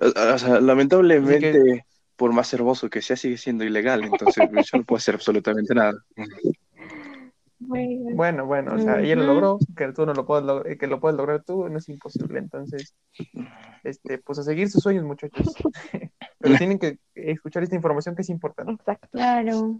[0.00, 4.04] O, o sea, lamentablemente, por más hermoso que sea, sigue siendo ilegal.
[4.04, 5.94] Entonces, yo no puedo hacer absolutamente nada.
[7.60, 10.86] Bueno, Bueno, bueno, o sea, ella lo logró, que tú no lo puedes lograr, que
[10.86, 12.38] lo puedes lograr tú, no es imposible.
[12.38, 12.94] Entonces,
[13.82, 15.54] este, pues a seguir sus sueños, muchachos.
[16.38, 19.08] Pero tienen que escuchar esta información que es importante, exacto.
[19.10, 19.78] Claro,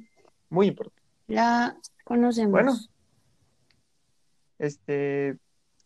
[0.51, 1.01] muy importante.
[1.29, 2.51] la conocemos.
[2.51, 2.75] Bueno.
[4.59, 5.39] Este,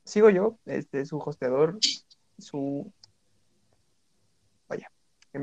[0.05, 1.79] sigo yo, este, su hosteador,
[2.39, 2.91] su,
[4.67, 4.91] vaya,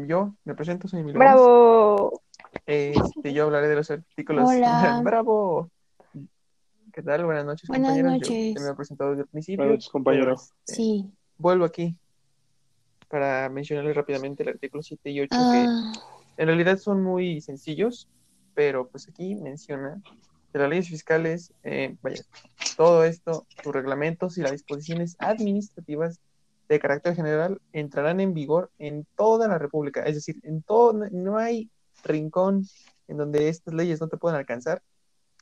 [0.07, 1.19] yo me presento, soy Emilio.
[1.19, 2.23] ¡Bravo!
[2.65, 4.49] Este, yo hablaré de los artículos.
[4.49, 5.01] Hola.
[5.03, 5.69] ¡Bravo!
[6.93, 7.25] ¿Qué tal?
[7.25, 8.27] Buenas noches, Buenas compañeros.
[8.27, 8.53] Yo noches.
[8.55, 9.57] ya me he presentado desde el principio.
[9.65, 10.33] Buenas noches, compañero.
[10.33, 11.05] este, Sí.
[11.37, 11.95] Vuelvo aquí
[13.07, 18.07] para mencionarles rápidamente el artículo 7 y 8, Ah, que en realidad son muy sencillos,
[18.53, 20.01] pero pues aquí menciona
[20.51, 22.21] que las leyes fiscales, eh, vaya,
[22.77, 26.19] todo esto, sus reglamentos y las disposiciones administrativas
[26.67, 30.03] de carácter general entrarán en vigor en toda la República.
[30.03, 31.69] Es decir, en todo, no- no hay
[32.03, 32.63] rincón
[33.07, 34.81] en donde estas leyes no te puedan alcanzar.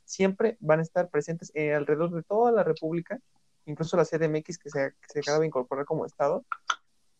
[0.08, 3.18] Siempre van a estar presentes eh, alrededor de toda la República,
[3.66, 6.46] incluso la CDMX que se, que se acaba de incorporar como Estado,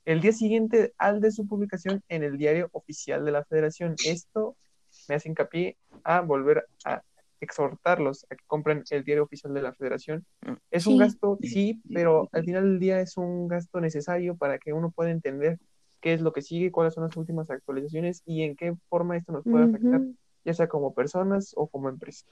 [0.07, 3.94] el día siguiente al de su publicación en el diario oficial de la Federación.
[4.05, 4.57] Esto
[5.07, 7.03] me hace hincapié a volver a
[7.40, 10.24] exhortarlos a que compren el diario oficial de la Federación.
[10.70, 14.72] Es un gasto, sí, pero al final del día es un gasto necesario para que
[14.72, 15.59] uno pueda entender
[16.01, 19.33] qué es lo que sigue, cuáles son las últimas actualizaciones y en qué forma esto
[19.33, 20.01] nos puede afectar,
[20.42, 22.24] ya sea como personas o como empresa.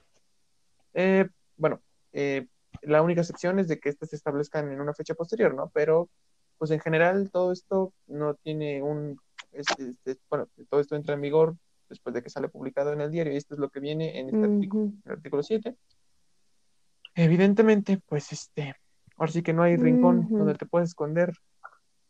[0.99, 1.79] Eh, bueno,
[2.11, 2.47] eh,
[2.81, 5.69] la única excepción es de que estas se establezcan en una fecha posterior, ¿no?
[5.71, 6.09] Pero,
[6.57, 9.19] pues en general, todo esto no tiene un,
[9.51, 11.55] este, este, bueno, todo esto entra en vigor
[11.87, 14.29] después de que sale publicado en el diario, y esto es lo que viene en
[14.29, 15.75] este artículo, el artículo 7.
[17.13, 18.75] Evidentemente, pues este,
[19.17, 21.31] Ahora sí que no hay rincón donde te puedes esconder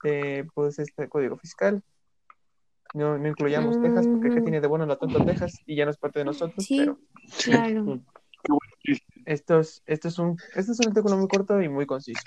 [0.03, 1.81] de pues este código fiscal.
[2.93, 4.43] No, no incluyamos Texas, porque ¿qué Ujú.
[4.43, 5.61] tiene de bueno la tonta Texas?
[5.65, 6.79] Y ya no es parte de nosotros, Sí.
[6.79, 6.99] pero
[7.43, 8.01] Claro.
[9.25, 12.21] esto es, esto es un, esto es un artículo muy corto y muy conciso.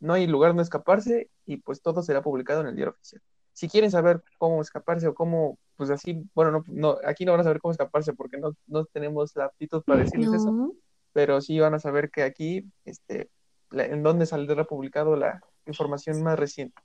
[0.00, 3.22] No hay lugar donde escaparse y pues todo será publicado en el diario oficial.
[3.52, 7.40] Si quieren saber cómo escaparse o cómo, pues así, bueno, no, no, aquí no van
[7.40, 10.72] a saber cómo escaparse porque no, no tenemos la aptitud para decirles eso, No.
[11.14, 13.30] pero sí van a saber que aquí, este,
[13.70, 16.80] la- en dónde saldrá publicado la información más reciente.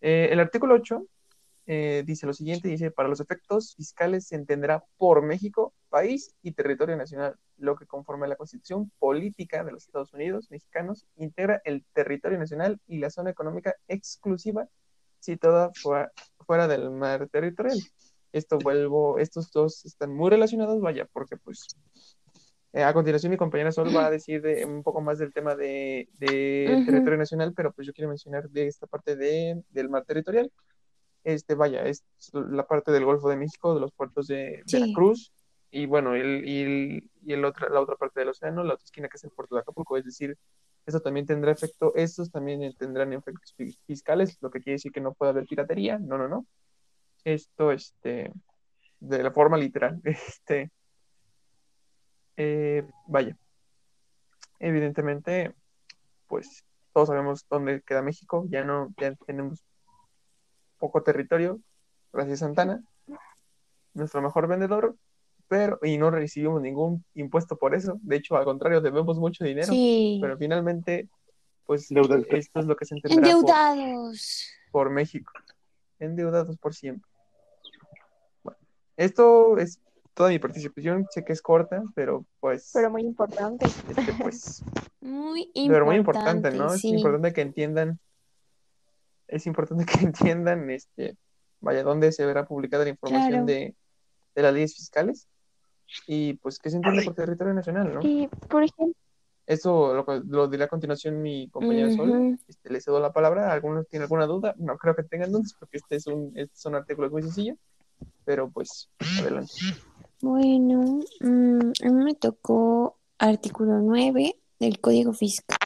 [0.00, 1.06] Eh, el artículo 8
[1.66, 6.50] eh, dice lo siguiente, dice, para los efectos fiscales se entenderá por México, país y
[6.50, 11.62] territorio nacional, lo que conforme a la constitución política de los Estados Unidos mexicanos integra
[11.64, 14.66] el territorio nacional y la zona económica exclusiva
[15.20, 16.10] situada fuera,
[16.46, 17.78] fuera del mar territorial.
[18.32, 21.58] Esto vuelvo, estos dos están muy relacionados, vaya, porque pues
[22.72, 25.54] eh, a continuación mi compañera Sol va a decir de- un poco más del tema
[25.54, 26.86] de, de Ujú.
[26.86, 30.50] territorio nacional, pero pues yo quiero mencionar de esta parte de, del mar territorial.
[31.22, 32.02] Este, vaya, es
[32.32, 34.80] la parte del Golfo de México, de los puertos de Sí.
[34.80, 35.32] Veracruz,
[35.74, 38.84] y bueno, el, y, el, y el otra, la otra parte del océano, la otra
[38.84, 40.38] esquina que es el puerto de Acapulco, es decir,
[40.86, 45.00] eso también tendrá efecto, estos también tendrán efectos fi- fiscales, lo que quiere decir que
[45.00, 46.46] no puede haber piratería, no, no, no.
[47.24, 48.32] Esto, este,
[49.00, 50.70] de la forma literal, este,
[52.36, 53.36] eh, vaya,
[54.60, 55.54] evidentemente,
[56.28, 59.64] pues todos sabemos dónde queda México, ya no, ya tenemos
[60.78, 61.60] poco territorio,
[62.12, 62.80] gracias Santana,
[63.94, 64.94] nuestro mejor vendedor,
[65.54, 69.68] pero, y no recibimos ningún impuesto por eso, de hecho, al contrario, debemos mucho dinero,
[69.68, 70.18] Sí.
[70.20, 71.08] pero finalmente,
[71.64, 74.48] pues esto es lo que se entenderá por, Endeudados.
[74.72, 75.32] por México,
[76.00, 77.08] endeudados por siempre.
[78.42, 78.58] Bueno,
[78.96, 79.78] esto es
[80.12, 83.66] toda mi participación, sé que es corta, pero pues, Pero muy importante.
[83.66, 84.64] este, pues,
[85.00, 85.70] Muy importante.
[85.72, 86.70] pero muy importante, ¿no?
[86.70, 86.88] sí.
[86.88, 88.00] Es importante que entiendan,
[89.28, 91.16] es importante que entiendan, este,
[91.60, 93.44] vaya, dónde se verá publicada la información Claro.
[93.46, 93.76] de,
[94.34, 95.28] de las leyes fiscales
[96.06, 98.00] y pues que se entienda por territorio nacional, ¿no?
[98.02, 98.94] Y, por ejemplo,
[99.46, 102.10] Eso lo, lo dirá a continuación mi compañera Sol.
[102.10, 102.38] Ujú.
[102.48, 103.52] Este, le cedo la palabra.
[103.52, 104.54] ¿Alguno tiene alguna duda?
[104.58, 107.58] No creo que tengan dudas porque este es un, estos son artículos muy sencillos,
[108.24, 108.88] pero pues
[109.20, 109.52] adelante.
[110.20, 115.58] Bueno, mm, a mí me tocó artículo 9 del Código Fiscal.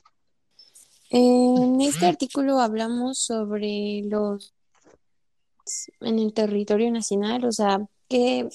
[1.10, 4.52] En este artículo hablamos sobre los
[6.00, 8.48] en el territorio nacional, o sea, que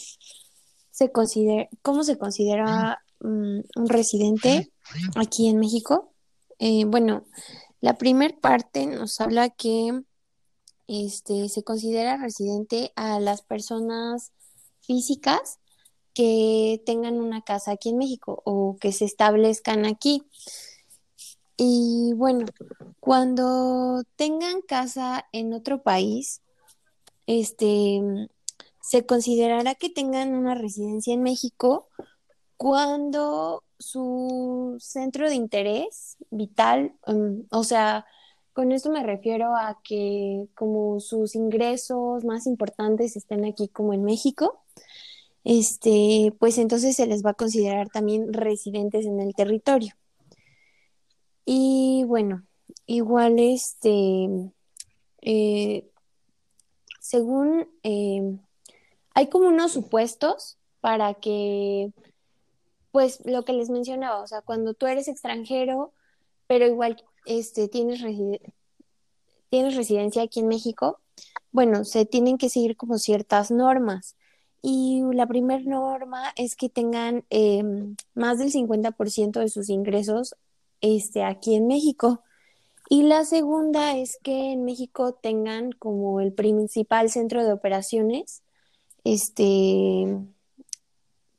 [0.93, 4.71] se considera, cómo se considera mm, un residente
[5.15, 6.13] aquí en México.
[6.59, 7.25] Eh, bueno,
[7.81, 10.03] la primer parte nos habla que
[10.87, 14.31] este, se considera residente a las personas
[14.81, 15.59] físicas
[16.13, 20.23] que tengan una casa aquí en México o que se establezcan aquí.
[21.57, 22.45] Y bueno,
[22.99, 26.43] cuando tengan casa en otro país,
[27.25, 28.29] este,
[28.83, 31.87] se considerará que tengan una residencia en México
[32.57, 38.05] cuando su centro de interés vital, um, o sea,
[38.51, 44.03] con esto me refiero a que como sus ingresos más importantes estén aquí como en
[44.03, 44.61] México,
[45.45, 49.95] este, pues entonces se les va a considerar también residentes en el territorio.
[51.45, 52.43] Y bueno,
[52.85, 54.27] igual este,
[55.21, 55.89] eh,
[56.99, 58.39] según, eh,
[59.13, 61.91] hay como unos supuestos para que,
[62.91, 65.93] pues lo que les mencionaba, o sea, cuando tú eres extranjero,
[66.47, 68.01] pero igual este, tienes,
[69.49, 70.99] tienes residencia aquí en México,
[71.51, 74.15] bueno, se tienen que seguir como ciertas normas.
[74.61, 77.63] Y la primera norma es que tengan eh,
[78.15, 80.35] más del 50% de sus ingresos
[80.81, 82.21] este, aquí en México.
[82.89, 88.43] Y la segunda es que en México tengan como el principal centro de operaciones,
[89.03, 90.17] este,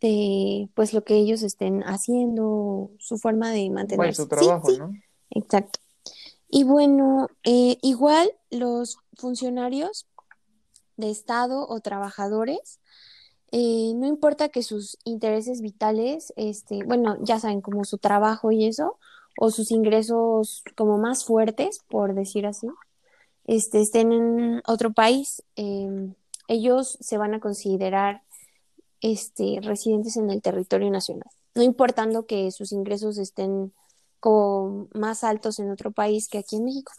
[0.00, 4.22] de pues lo que ellos estén haciendo, su forma de Vaya, mantenerse.
[4.22, 4.92] su Sí, trabajo, sí, ¿no?
[5.30, 5.80] Exacto.
[6.48, 10.06] Y bueno, eh, igual los funcionarios
[10.96, 12.80] de Estado o trabajadores,
[13.50, 18.66] eh, no importa que sus intereses vitales, este, bueno, ya saben, como su trabajo y
[18.66, 18.98] eso,
[19.38, 22.68] o sus ingresos como más fuertes, por decir así,
[23.46, 26.12] este, estén en otro país, eh,
[26.49, 28.22] ellos se van a considerar
[29.01, 33.72] este, residentes en el territorio nacional, no importando que sus ingresos estén
[34.20, 36.92] como más altos en otro país que aquí en México.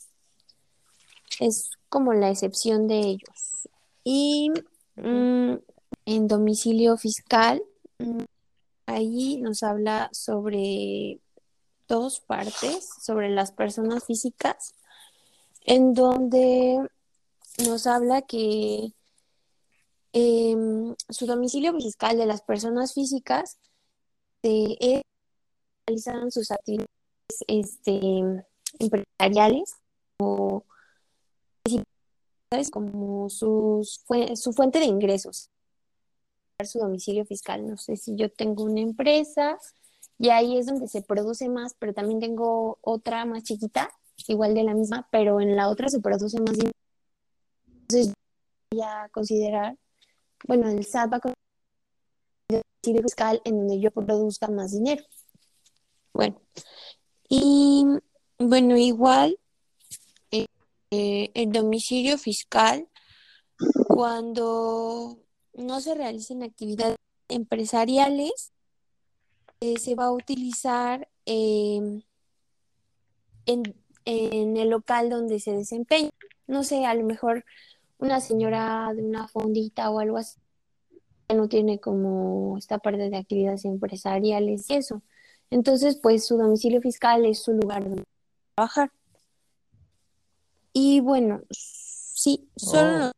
[1.40, 3.68] Es como la excepción de ellos.
[4.04, 4.52] Y
[4.96, 5.56] mm,
[6.06, 7.64] en domicilio fiscal,
[7.98, 8.24] mm,
[8.86, 11.20] ahí nos habla sobre
[11.88, 14.76] dos partes sobre las personas físicas,
[15.62, 16.88] en donde
[17.66, 18.94] nos habla que
[20.16, 23.60] em, su domicilio fiscal de las personas físicas
[24.44, 25.02] eh,
[26.30, 26.88] sus actividades
[27.48, 28.00] este,
[28.80, 29.76] empresariales
[30.20, 30.64] o
[32.72, 34.02] como sus,
[34.36, 35.50] su fuente de ingresos
[36.64, 37.68] su domicilio fiscal.
[37.68, 39.58] No sé si yo tengo una empresa
[40.18, 43.92] y ahí es donde se produce más, pero también tengo otra más chiquita,
[44.28, 46.56] igual de la misma, pero en la otra se produce más.
[47.68, 48.14] Entonces,
[48.72, 49.76] voy a considerar,
[50.48, 51.34] bueno, el SAT va a
[52.50, 55.04] el domicilio fiscal en donde yo produzca más dinero.
[56.14, 56.42] Bueno,
[57.28, 57.86] y
[58.38, 59.38] bueno, igual
[60.32, 60.46] eh,
[60.92, 62.88] eh, el domicilio fiscal,
[63.88, 65.18] cuando
[65.54, 68.54] no se realicen actividades empresariales,
[69.62, 72.04] eh, se va a utilizar em,
[73.46, 73.76] en,
[74.06, 76.12] en, el local donde se desempeña.
[76.48, 77.46] No sé, a lo mejor
[77.98, 80.40] una señora de una fondita o algo así
[81.34, 85.02] no tiene como esta parte de actividades empresariales y eso.
[85.50, 88.04] Entonces, pues su domicilio fiscal es su lugar donde
[88.54, 88.92] trabajar.
[90.74, 93.12] Y bueno, sí, solo oh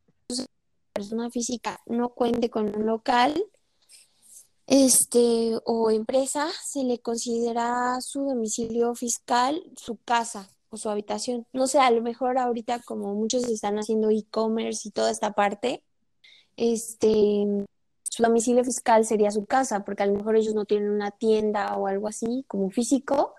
[0.93, 3.43] persona física no cuente con un local
[4.65, 11.45] este, o empresa, se le considera su domicilio fiscal, su casa o su habitación.
[11.53, 15.83] No sé, a lo mejor ahorita como muchos están haciendo e-commerce y toda esta parte,
[16.55, 17.65] este,
[18.03, 21.75] su domicilio fiscal sería su casa, porque a lo mejor ellos no tienen una tienda
[21.77, 23.35] o algo así como físico,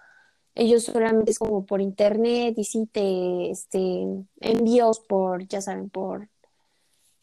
[0.54, 4.06] ellos solamente es como por internet y sí te este,
[4.40, 6.28] envíos por, ya saben, por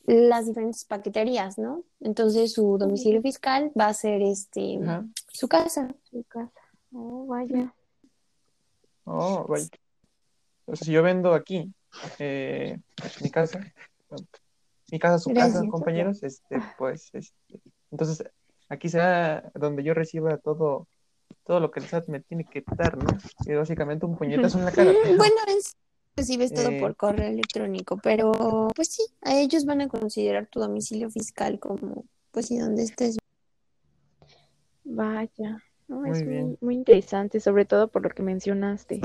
[0.05, 1.83] las diferentes paqueterías, ¿no?
[1.99, 4.79] Entonces su domicilio fiscal va a ser este
[5.31, 5.93] su casa.
[6.03, 6.51] Su casa.
[6.93, 7.73] Oh, vaya.
[9.05, 9.67] Oh, vaya.
[10.65, 11.71] Entonces, si yo vendo aquí
[12.19, 12.79] eh,
[13.21, 13.59] mi casa,
[14.91, 17.59] mi casa, su casa, compañeros, este, pues, este,
[17.91, 18.23] entonces
[18.67, 20.87] aquí será donde yo reciba todo,
[21.43, 23.05] todo lo que el SAT me tiene que dar, ¿no?
[23.45, 24.91] Y básicamente un puñetazo en la cara.
[25.17, 25.75] Bueno, es
[26.15, 30.59] recibes todo por eh, correo electrónico, pero pues sí, a ellos van a considerar tu
[30.59, 33.17] domicilio fiscal como, pues sí, donde estés.
[34.83, 39.01] Vaya, no, es muy, muy, interesante, sobre todo por lo que mencionaste,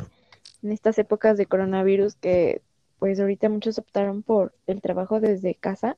[0.62, 2.62] en estas épocas de coronavirus que
[2.98, 5.96] pues ahorita muchos optaron por el trabajo desde casa,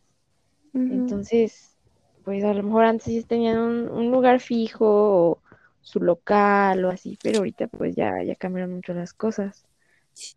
[0.75, 1.77] entonces,
[2.25, 5.39] pues a lo mejor antes tenían un, un lugar fijo o
[5.83, 9.67] su local o así, pero ahorita pues ya, ya cambiaron mucho las cosas.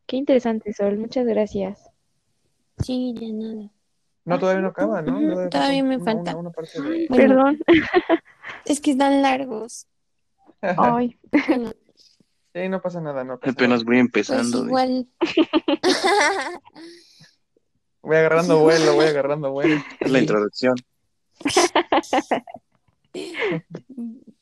[0.05, 0.97] Qué interesante, Sol.
[0.97, 1.89] Muchas gracias.
[2.79, 3.71] Sí, de nada.
[4.25, 5.49] No, todavía no acaba, ¿no?
[5.49, 6.35] Todavía, me falta.
[7.09, 7.59] Perdón.
[8.65, 9.87] Es que están largos.
[10.61, 11.19] Ay.
[12.55, 14.59] Sí, no pasa nada, no Apenas voy empezando.
[14.59, 15.09] Pues igual.
[18.01, 19.83] voy agarrando vuelo, voy agarrando vuelo.
[19.99, 20.75] Es la introducción.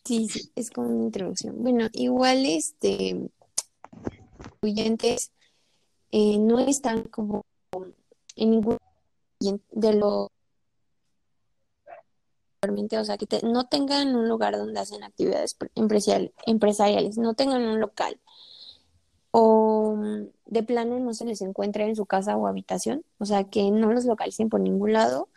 [0.06, 1.62] Sí, sí, es como una introducción.
[1.62, 3.30] Bueno, igual este
[6.12, 7.46] eh, no están como
[8.36, 8.80] en ningún
[9.40, 9.94] de
[12.70, 15.58] o sea, que no tengan un lugar donde hacen actividades
[16.46, 18.20] empresariales, no tengan un local
[19.32, 19.98] o
[20.46, 23.92] de plano no se les encuentra en su casa o habitación, o sea, que no
[23.92, 25.30] los localicen por ningún lado.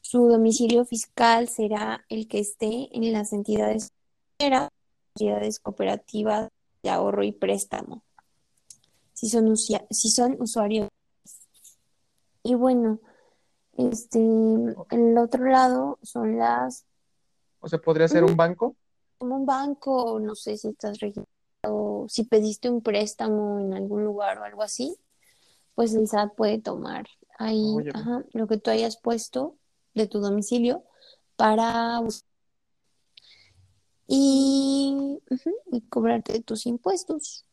[0.00, 3.92] Su domicilio fiscal será el que esté en las entidades,
[4.38, 6.48] entidades cooperativas
[6.82, 8.04] de ahorro y préstamo
[9.22, 10.88] si son, si son usuarios.
[12.42, 12.98] Y bueno,
[13.76, 16.84] este, el otro lado son las...
[17.60, 18.76] O sea, podría ser un banco.
[19.18, 24.38] Como un banco, no sé si estás registrado, si pediste un préstamo en algún lugar
[24.38, 24.96] o algo así,
[25.74, 27.06] pues el SAT puede tomar
[27.38, 27.76] ahí
[28.32, 29.56] lo que tú hayas puesto
[29.94, 30.84] de tu domicilio
[31.36, 32.00] para
[34.06, 35.18] y,
[35.70, 37.46] y cobrarte tus impuestos.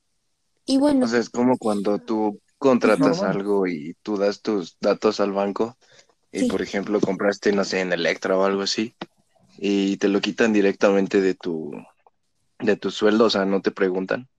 [0.65, 1.05] Y bueno.
[1.05, 5.77] O sea, es como cuando tú contratas algo y tú das tus datos al banco
[6.31, 8.95] y, por ejemplo, compraste, no sé, en Electra o algo así
[9.57, 11.71] y te lo quitan directamente de tu,
[12.59, 14.29] de tu sueldo, o sea, no te preguntan.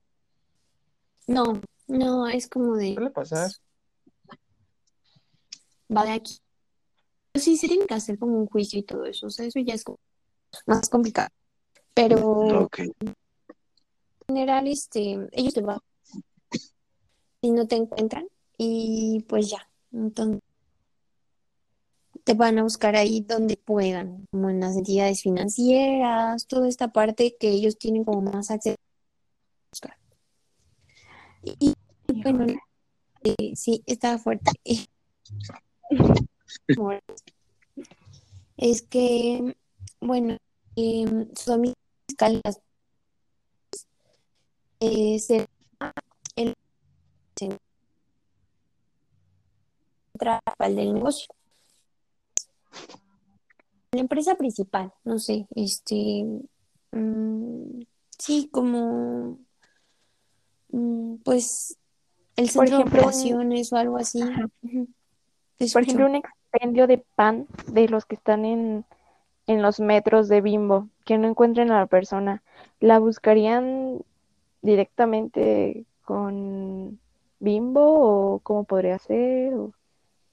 [1.27, 2.95] No, no, es como de...
[2.95, 3.49] ¿Qué le pasa?
[5.87, 6.39] Vale, aquí.
[7.35, 9.75] Sí, se tienen que hacer como un juicio y todo eso, o sea, eso ya
[9.75, 9.83] es
[10.65, 11.29] más complicado.
[11.93, 12.69] Pero...
[12.77, 15.79] En general, este, ellos te van
[17.41, 18.27] si no te encuentran
[18.57, 20.41] y pues ya, entonces
[22.23, 27.35] te van a buscar ahí donde puedan, como en las entidades financieras, toda esta parte
[27.39, 28.77] que ellos tienen como más acceso.
[31.43, 31.73] Y
[32.23, 32.45] bueno,
[33.23, 34.51] eh, sí, estaba fuerte.
[38.57, 39.55] es que,
[39.99, 40.37] bueno,
[40.75, 41.75] eh, su amiga
[42.07, 42.41] fiscal
[44.79, 45.47] eh, se
[46.35, 46.55] el
[50.61, 51.27] principal del negocio.
[53.93, 56.25] La empresa principal, no sé, este,
[56.91, 57.81] mm,
[58.17, 59.39] sí, como,
[60.69, 61.77] mm, pues,
[62.37, 64.21] el Por centro de un- operaciones o algo así.
[64.21, 64.47] Ajá.
[65.73, 68.85] Por ejemplo, un expendio de pan de los que están en,
[69.47, 72.41] en los metros de Bimbo, que no encuentren a la persona,
[72.79, 74.01] ¿la buscarían
[74.61, 76.99] directamente con
[77.39, 77.81] Bimbo
[78.35, 79.53] o cómo podría ser?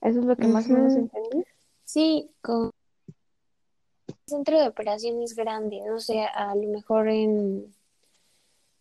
[0.01, 1.45] Eso es lo que más o menos entendí.
[1.89, 2.71] Sí, con
[4.27, 7.75] centro de operaciones grande, no sé, a lo mejor en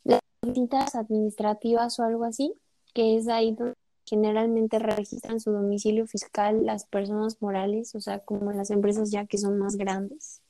[0.04, 2.54] las distintas administrativas o algo así,
[2.94, 8.52] que es ahí donde generalmente registran su domicilio fiscal las personas morales, o sea, como
[8.52, 10.42] las empresas ya que son más grandes.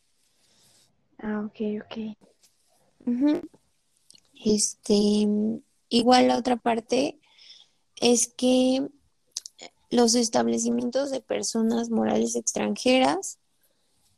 [1.19, 2.17] Ah, ok, ok.
[4.43, 5.27] Este,
[5.89, 7.19] igual la otra parte
[7.97, 8.87] es que
[9.89, 13.39] los establecimientos de personas morales extranjeras,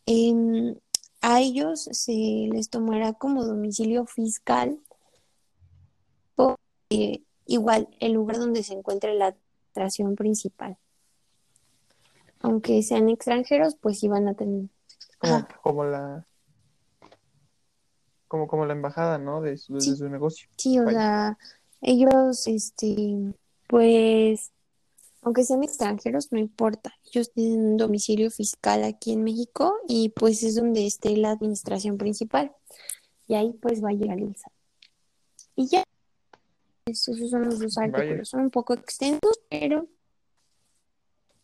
[0.06, 0.76] em,
[1.22, 4.80] a ellos se les tomará como domicilio fiscal
[6.36, 10.78] porque igual el lugar donde se encuentre la administración principal.
[12.42, 14.70] Aunque sean extranjeros, pues sí van a tener.
[15.20, 16.26] Como, como la
[18.30, 19.42] como, como la embajada, ¿no?
[19.42, 20.48] De su, de su negocio.
[20.56, 21.00] Sí, o Vaya.
[21.00, 21.38] sea,
[21.82, 23.34] ellos, este,
[23.68, 24.52] pues,
[25.22, 26.94] aunque sean extranjeros, no importa.
[27.06, 31.98] Ellos tienen un domicilio fiscal aquí en México y pues es donde esté la administración
[31.98, 32.52] principal.
[33.28, 34.52] Y ahí pues va a llegar el SAT.
[35.56, 35.84] Y ya,
[36.86, 37.96] Eso- esos son los dos Vaya.
[37.98, 38.30] artículos.
[38.30, 39.86] Son un poco extensos, pero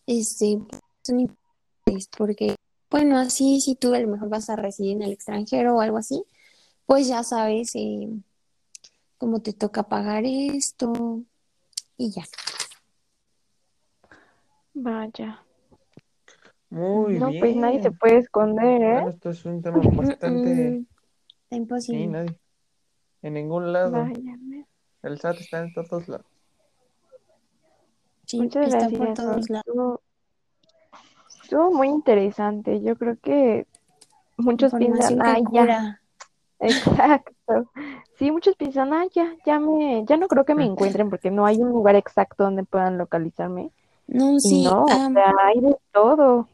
[0.08, 0.60] este,
[1.04, 2.56] son importantes porque,
[2.90, 5.98] bueno, así si tú a lo mejor vas a residir en el extranjero o algo
[5.98, 6.24] así,
[6.88, 8.10] pues ya sabes eh,
[9.18, 11.22] cómo te toca pagar esto
[11.98, 12.24] y ya.
[14.76, 15.42] Vaya.
[16.70, 17.40] Muy No, bien.
[17.40, 18.94] pues nadie se puede esconder, ¿eh?
[18.94, 20.30] Bueno, esto es un tema bastante...
[20.30, 20.86] Mm,
[21.46, 22.08] Está Sí, imposible.
[22.08, 22.40] nadie.
[23.22, 24.06] En ningún lado.
[25.04, 26.26] El SAT está en todos lados.
[28.26, 29.00] Sí, Muchas está gracias.
[29.00, 29.16] por Sol.
[29.16, 29.66] todos lados.
[29.68, 30.02] Estuvo,
[31.44, 32.82] estuvo muy interesante.
[32.82, 33.68] Yo creo que
[34.38, 36.02] muchos piensan, ay, ya,
[36.60, 37.72] exacto.
[38.18, 41.46] Sí, muchos piensan, ay, ya, ya me, ya no creo que me encuentren porque no
[41.46, 43.70] hay un lugar exacto donde puedan localizarme.
[44.08, 46.48] No, sí, no, o sea, hay de todo.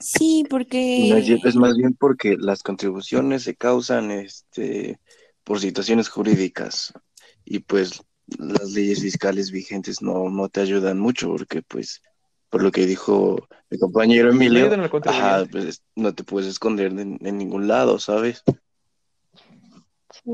[0.00, 4.98] sí, porque es, es más bien porque las contribuciones se causan este,
[5.44, 6.92] por situaciones jurídicas
[7.44, 8.02] y pues
[8.38, 12.02] las leyes fiscales vigentes no, no te ayudan mucho porque pues
[12.50, 13.38] por lo que dijo
[13.70, 14.70] mi compañero No Emilio,
[15.06, 18.42] ajá, pues no te puedes esconder en, en ningún lado, ¿sabes?
[20.10, 20.30] Sí.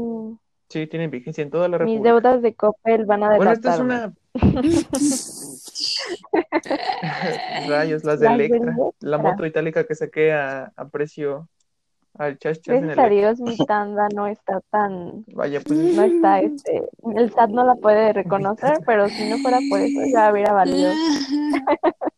[0.70, 2.08] Sí, tienen vigencia en toda la Mis República.
[2.08, 4.12] deudas de Coppel van a Bueno, esta es una...
[7.68, 8.76] Rayos, las de Las Electra.
[9.00, 11.48] La moto itálica que saqué a, a precio
[12.16, 13.08] al chas chas en Gracias a.
[13.08, 17.74] Dios mi tanda no está tan, Vaya, pues no está, este, el SAT no la
[17.74, 20.92] puede reconocer, pero si no fuera por eso ya hubiera valido.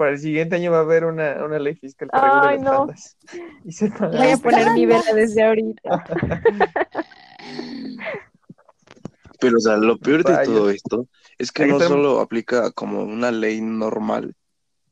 [0.00, 2.70] para el siguiente año va a haber una, una ley fiscal que regule Ay, no.
[2.70, 3.18] tandas.
[3.66, 6.04] Y se Voy a poner mi vela desde ahorita.
[9.40, 13.30] Pero, o sea, lo peor de todo esto es que no solo aplica como una
[13.30, 14.36] ley normal,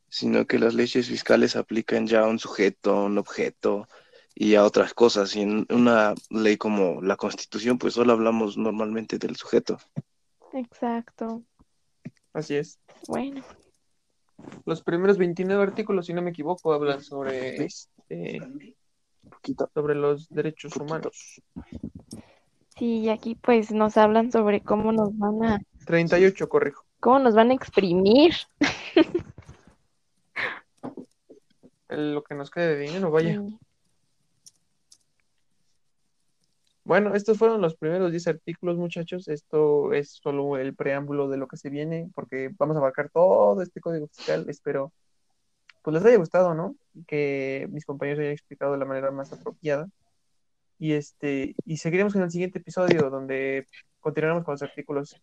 [0.09, 3.87] sino que las leyes fiscales aplican ya a un sujeto, a un objeto
[4.35, 5.35] y a otras cosas.
[5.37, 9.79] Y en una ley como la Constitución, pues solo hablamos normalmente del sujeto.
[10.53, 11.43] Exacto.
[12.33, 12.79] Así es.
[13.07, 13.43] Bueno,
[14.65, 18.41] Los primeros 29 artículos, si no me equivoco, hablan sobre, este,
[19.75, 21.43] sobre los derechos humanos.
[22.79, 26.85] Sí, y aquí pues nos hablan sobre cómo nos van a, 38, corrijo.
[27.01, 28.35] cómo nos van a exprimir.
[31.89, 33.41] Lo que nos quede de dinero, vaya.
[33.41, 33.59] Sí.
[36.85, 39.29] Bueno, estos fueron los primeros 10 artículos, muchachos.
[39.29, 43.61] Esto es solo el preámbulo de lo que se viene, porque vamos a abarcar todo
[43.61, 44.47] este código fiscal.
[44.49, 44.93] Espero
[45.83, 46.77] pues les haya gustado, ¿no?
[47.07, 49.89] Que mis compañeros hayan explicado de la manera más apropiada.
[50.79, 53.67] Y este, y seguiremos en el siguiente episodio, donde
[54.01, 55.17] continuaremos con los artículos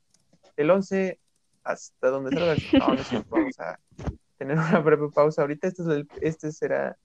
[0.58, 1.20] del 11
[1.64, 2.62] hasta donde salga el...
[2.80, 3.80] No, no cierto, vamos a
[4.38, 5.68] tener una breve pausa ahorita.
[5.68, 6.98] Este, es el- este será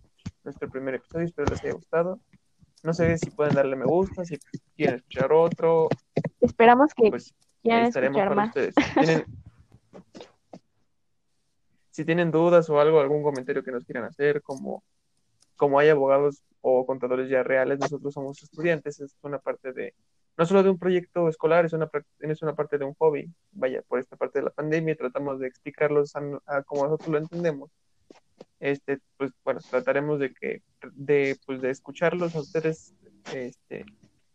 [0.44, 2.20] nuestro primer episodio, espero les haya gustado.
[2.82, 4.38] No sé si pueden darle me gusta, si
[4.76, 5.88] quieren escuchar otro,
[6.40, 8.48] Esperamos que pues quieran estaremos escuchar para más.
[8.48, 8.74] ustedes.
[8.74, 9.24] Si tienen,
[11.90, 14.82] si tienen dudas o algo, algún comentario que nos quieran hacer, como,
[15.60, 19.92] como hay abogados o contadores ya reales, nosotros somos estudiantes, es una parte de,
[20.38, 21.90] no solo de un proyecto escolar, es una,
[22.20, 23.30] es una parte de un hobby.
[23.52, 27.18] Vaya, por esta parte de la pandemia tratamos de explicarlos a, a como nosotros lo
[27.18, 27.70] entendemos.
[28.58, 30.62] Este, pues bueno, trataremos de que,
[30.94, 32.94] de, pues, de escucharlos a ustedes,
[33.34, 33.84] este,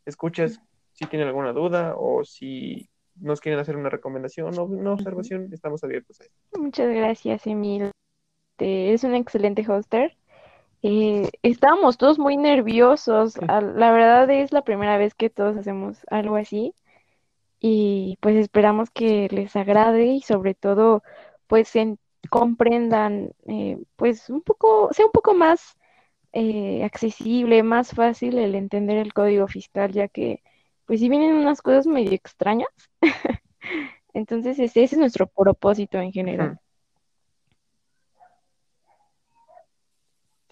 [0.05, 0.61] escuchas
[0.93, 5.83] si tienen alguna duda o si nos quieren hacer una recomendación o una observación, estamos
[5.83, 6.61] abiertos a eso.
[6.61, 7.89] Muchas gracias, Emil.
[8.59, 10.15] Eres un excelente hoster.
[10.87, 13.35] Eh, estábamos todos muy nerviosos.
[13.47, 16.73] La verdad es la primera vez que todos hacemos algo así.
[17.59, 21.03] Y pues esperamos que les agrade y sobre todo
[21.47, 25.75] pues en- comprendan eh, pues un poco, sea un poco más
[26.33, 30.43] eh, accesible, más fácil el entender el código fiscal, ya que
[30.85, 32.69] pues si vienen unas cosas medio extrañas.
[34.13, 36.59] Entonces ese, ese es nuestro propósito en general.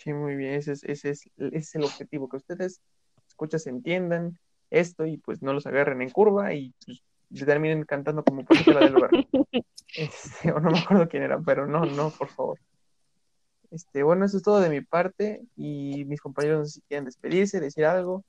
[0.04, 2.82] Sí, muy bien, ese es, ese es, ese es el objetivo, que ustedes
[3.26, 4.38] escuchas, entiendan
[4.70, 8.80] esto y pues no los agarren en curva y pues, terminen cantando como Paquita la
[8.82, 9.28] del barrio.
[9.96, 12.60] Este, o no me acuerdo quién era, pero no, no, por favor.
[13.70, 17.06] Este, bueno, eso es todo de mi parte y mis compañeros no sé si quieren
[17.06, 18.24] despedirse, decir algo.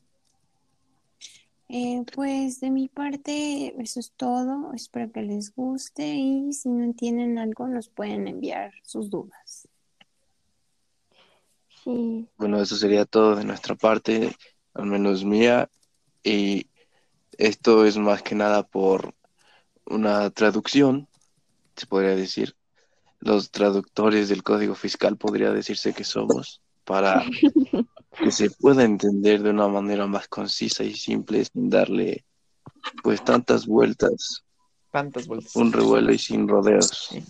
[1.70, 4.75] Eh, pues de mi parte, eso es todo.
[4.75, 9.66] Espero que les guste y si no entienden algo, nos pueden enviar sus dudas.
[11.85, 14.35] Sí, Bueno, eso sería todo de nuestra parte,
[14.72, 15.68] al menos mía,
[16.22, 16.66] y
[17.37, 19.14] esto es más que nada por
[19.87, 21.07] una traducción,
[21.76, 22.57] se podría decir.
[23.20, 27.24] Los traductores del código fiscal podría decirse que somos para
[28.22, 32.24] que se pueda entender de una manera más concisa y simple sin darle
[33.03, 34.45] pues tantas vueltas,
[34.91, 35.57] Tantas vueltas.
[35.57, 37.09] un revuelo y sin rodeos.
[37.11, 37.22] Sí.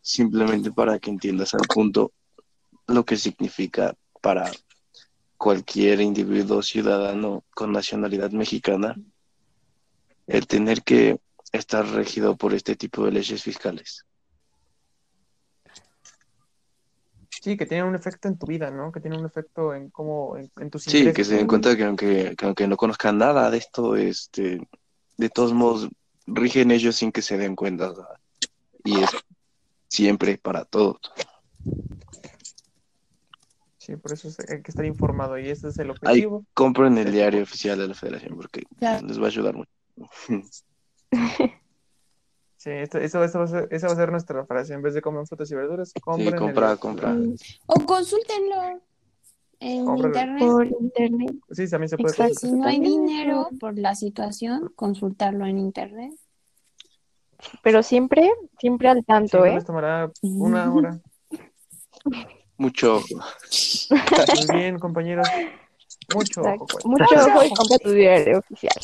[0.00, 2.12] Simplemente para que entiendas al punto
[2.86, 4.50] lo que significa para
[5.36, 8.96] cualquier individuo ciudadano con nacionalidad mexicana
[10.26, 11.18] el tener que
[11.52, 14.04] estar regido por este tipo de leyes fiscales.
[17.42, 18.90] Sí, que tiene un efecto en tu vida, ¿no?
[18.90, 21.84] Que tiene un efecto en cómo, en, en tus Sí, que se den cuenta que
[21.84, 24.66] aunque, que aunque no conozcan nada de esto, este,
[25.18, 25.90] de todos modos
[26.26, 27.92] rigen ellos sin que se den cuenta.
[28.82, 29.10] Y es
[29.88, 30.96] siempre para todos.
[33.84, 35.90] Sí, por eso es- hay que estar informado y ese es el Ahí
[36.24, 36.44] objetivo.
[36.54, 39.70] compren el diario oficial de la federación porque les va a ayudar mucho.
[42.56, 44.72] Sí, esto, eso, eso va a ser, esa va a ser nuestra frase.
[44.72, 47.10] En vez de comer frutas y verduras, compren el- compra, compra.
[47.10, 47.34] mm,
[47.66, 48.80] O consúltenlo
[49.60, 50.06] en Cómpralo.
[50.16, 50.38] internet.
[50.38, 51.36] por internet.
[51.50, 52.34] Sí, también se puede Exacto.
[52.40, 56.14] Si no hay dinero por la situación, consultarlo en internet.
[57.62, 59.54] Pero siempre, siempre al Sí, tanto, no ¿eh?
[59.56, 61.00] les tomará una hora.
[62.64, 63.02] Mucho.
[63.90, 65.28] Muy bien, compañeros.
[66.14, 66.66] Mucho ojo.
[66.66, 66.86] Pues.
[66.86, 68.74] Mucho ojo y tu diario oficial.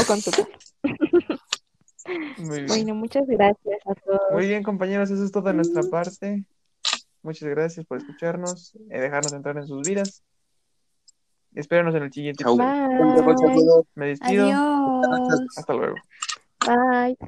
[0.00, 0.30] O con tu
[2.68, 4.20] Bueno, muchas gracias a todos.
[4.32, 6.44] Muy bien, compañeros, eso es todo de nuestra parte.
[7.22, 10.22] Muchas gracias por escucharnos, y dejarnos entrar en sus vidas.
[11.52, 12.44] Espérenos en el siguiente.
[12.44, 13.84] Bye.
[13.96, 14.46] Me despido.
[14.46, 15.40] Adiós.
[15.56, 15.96] Hasta luego.
[16.64, 17.18] Bye.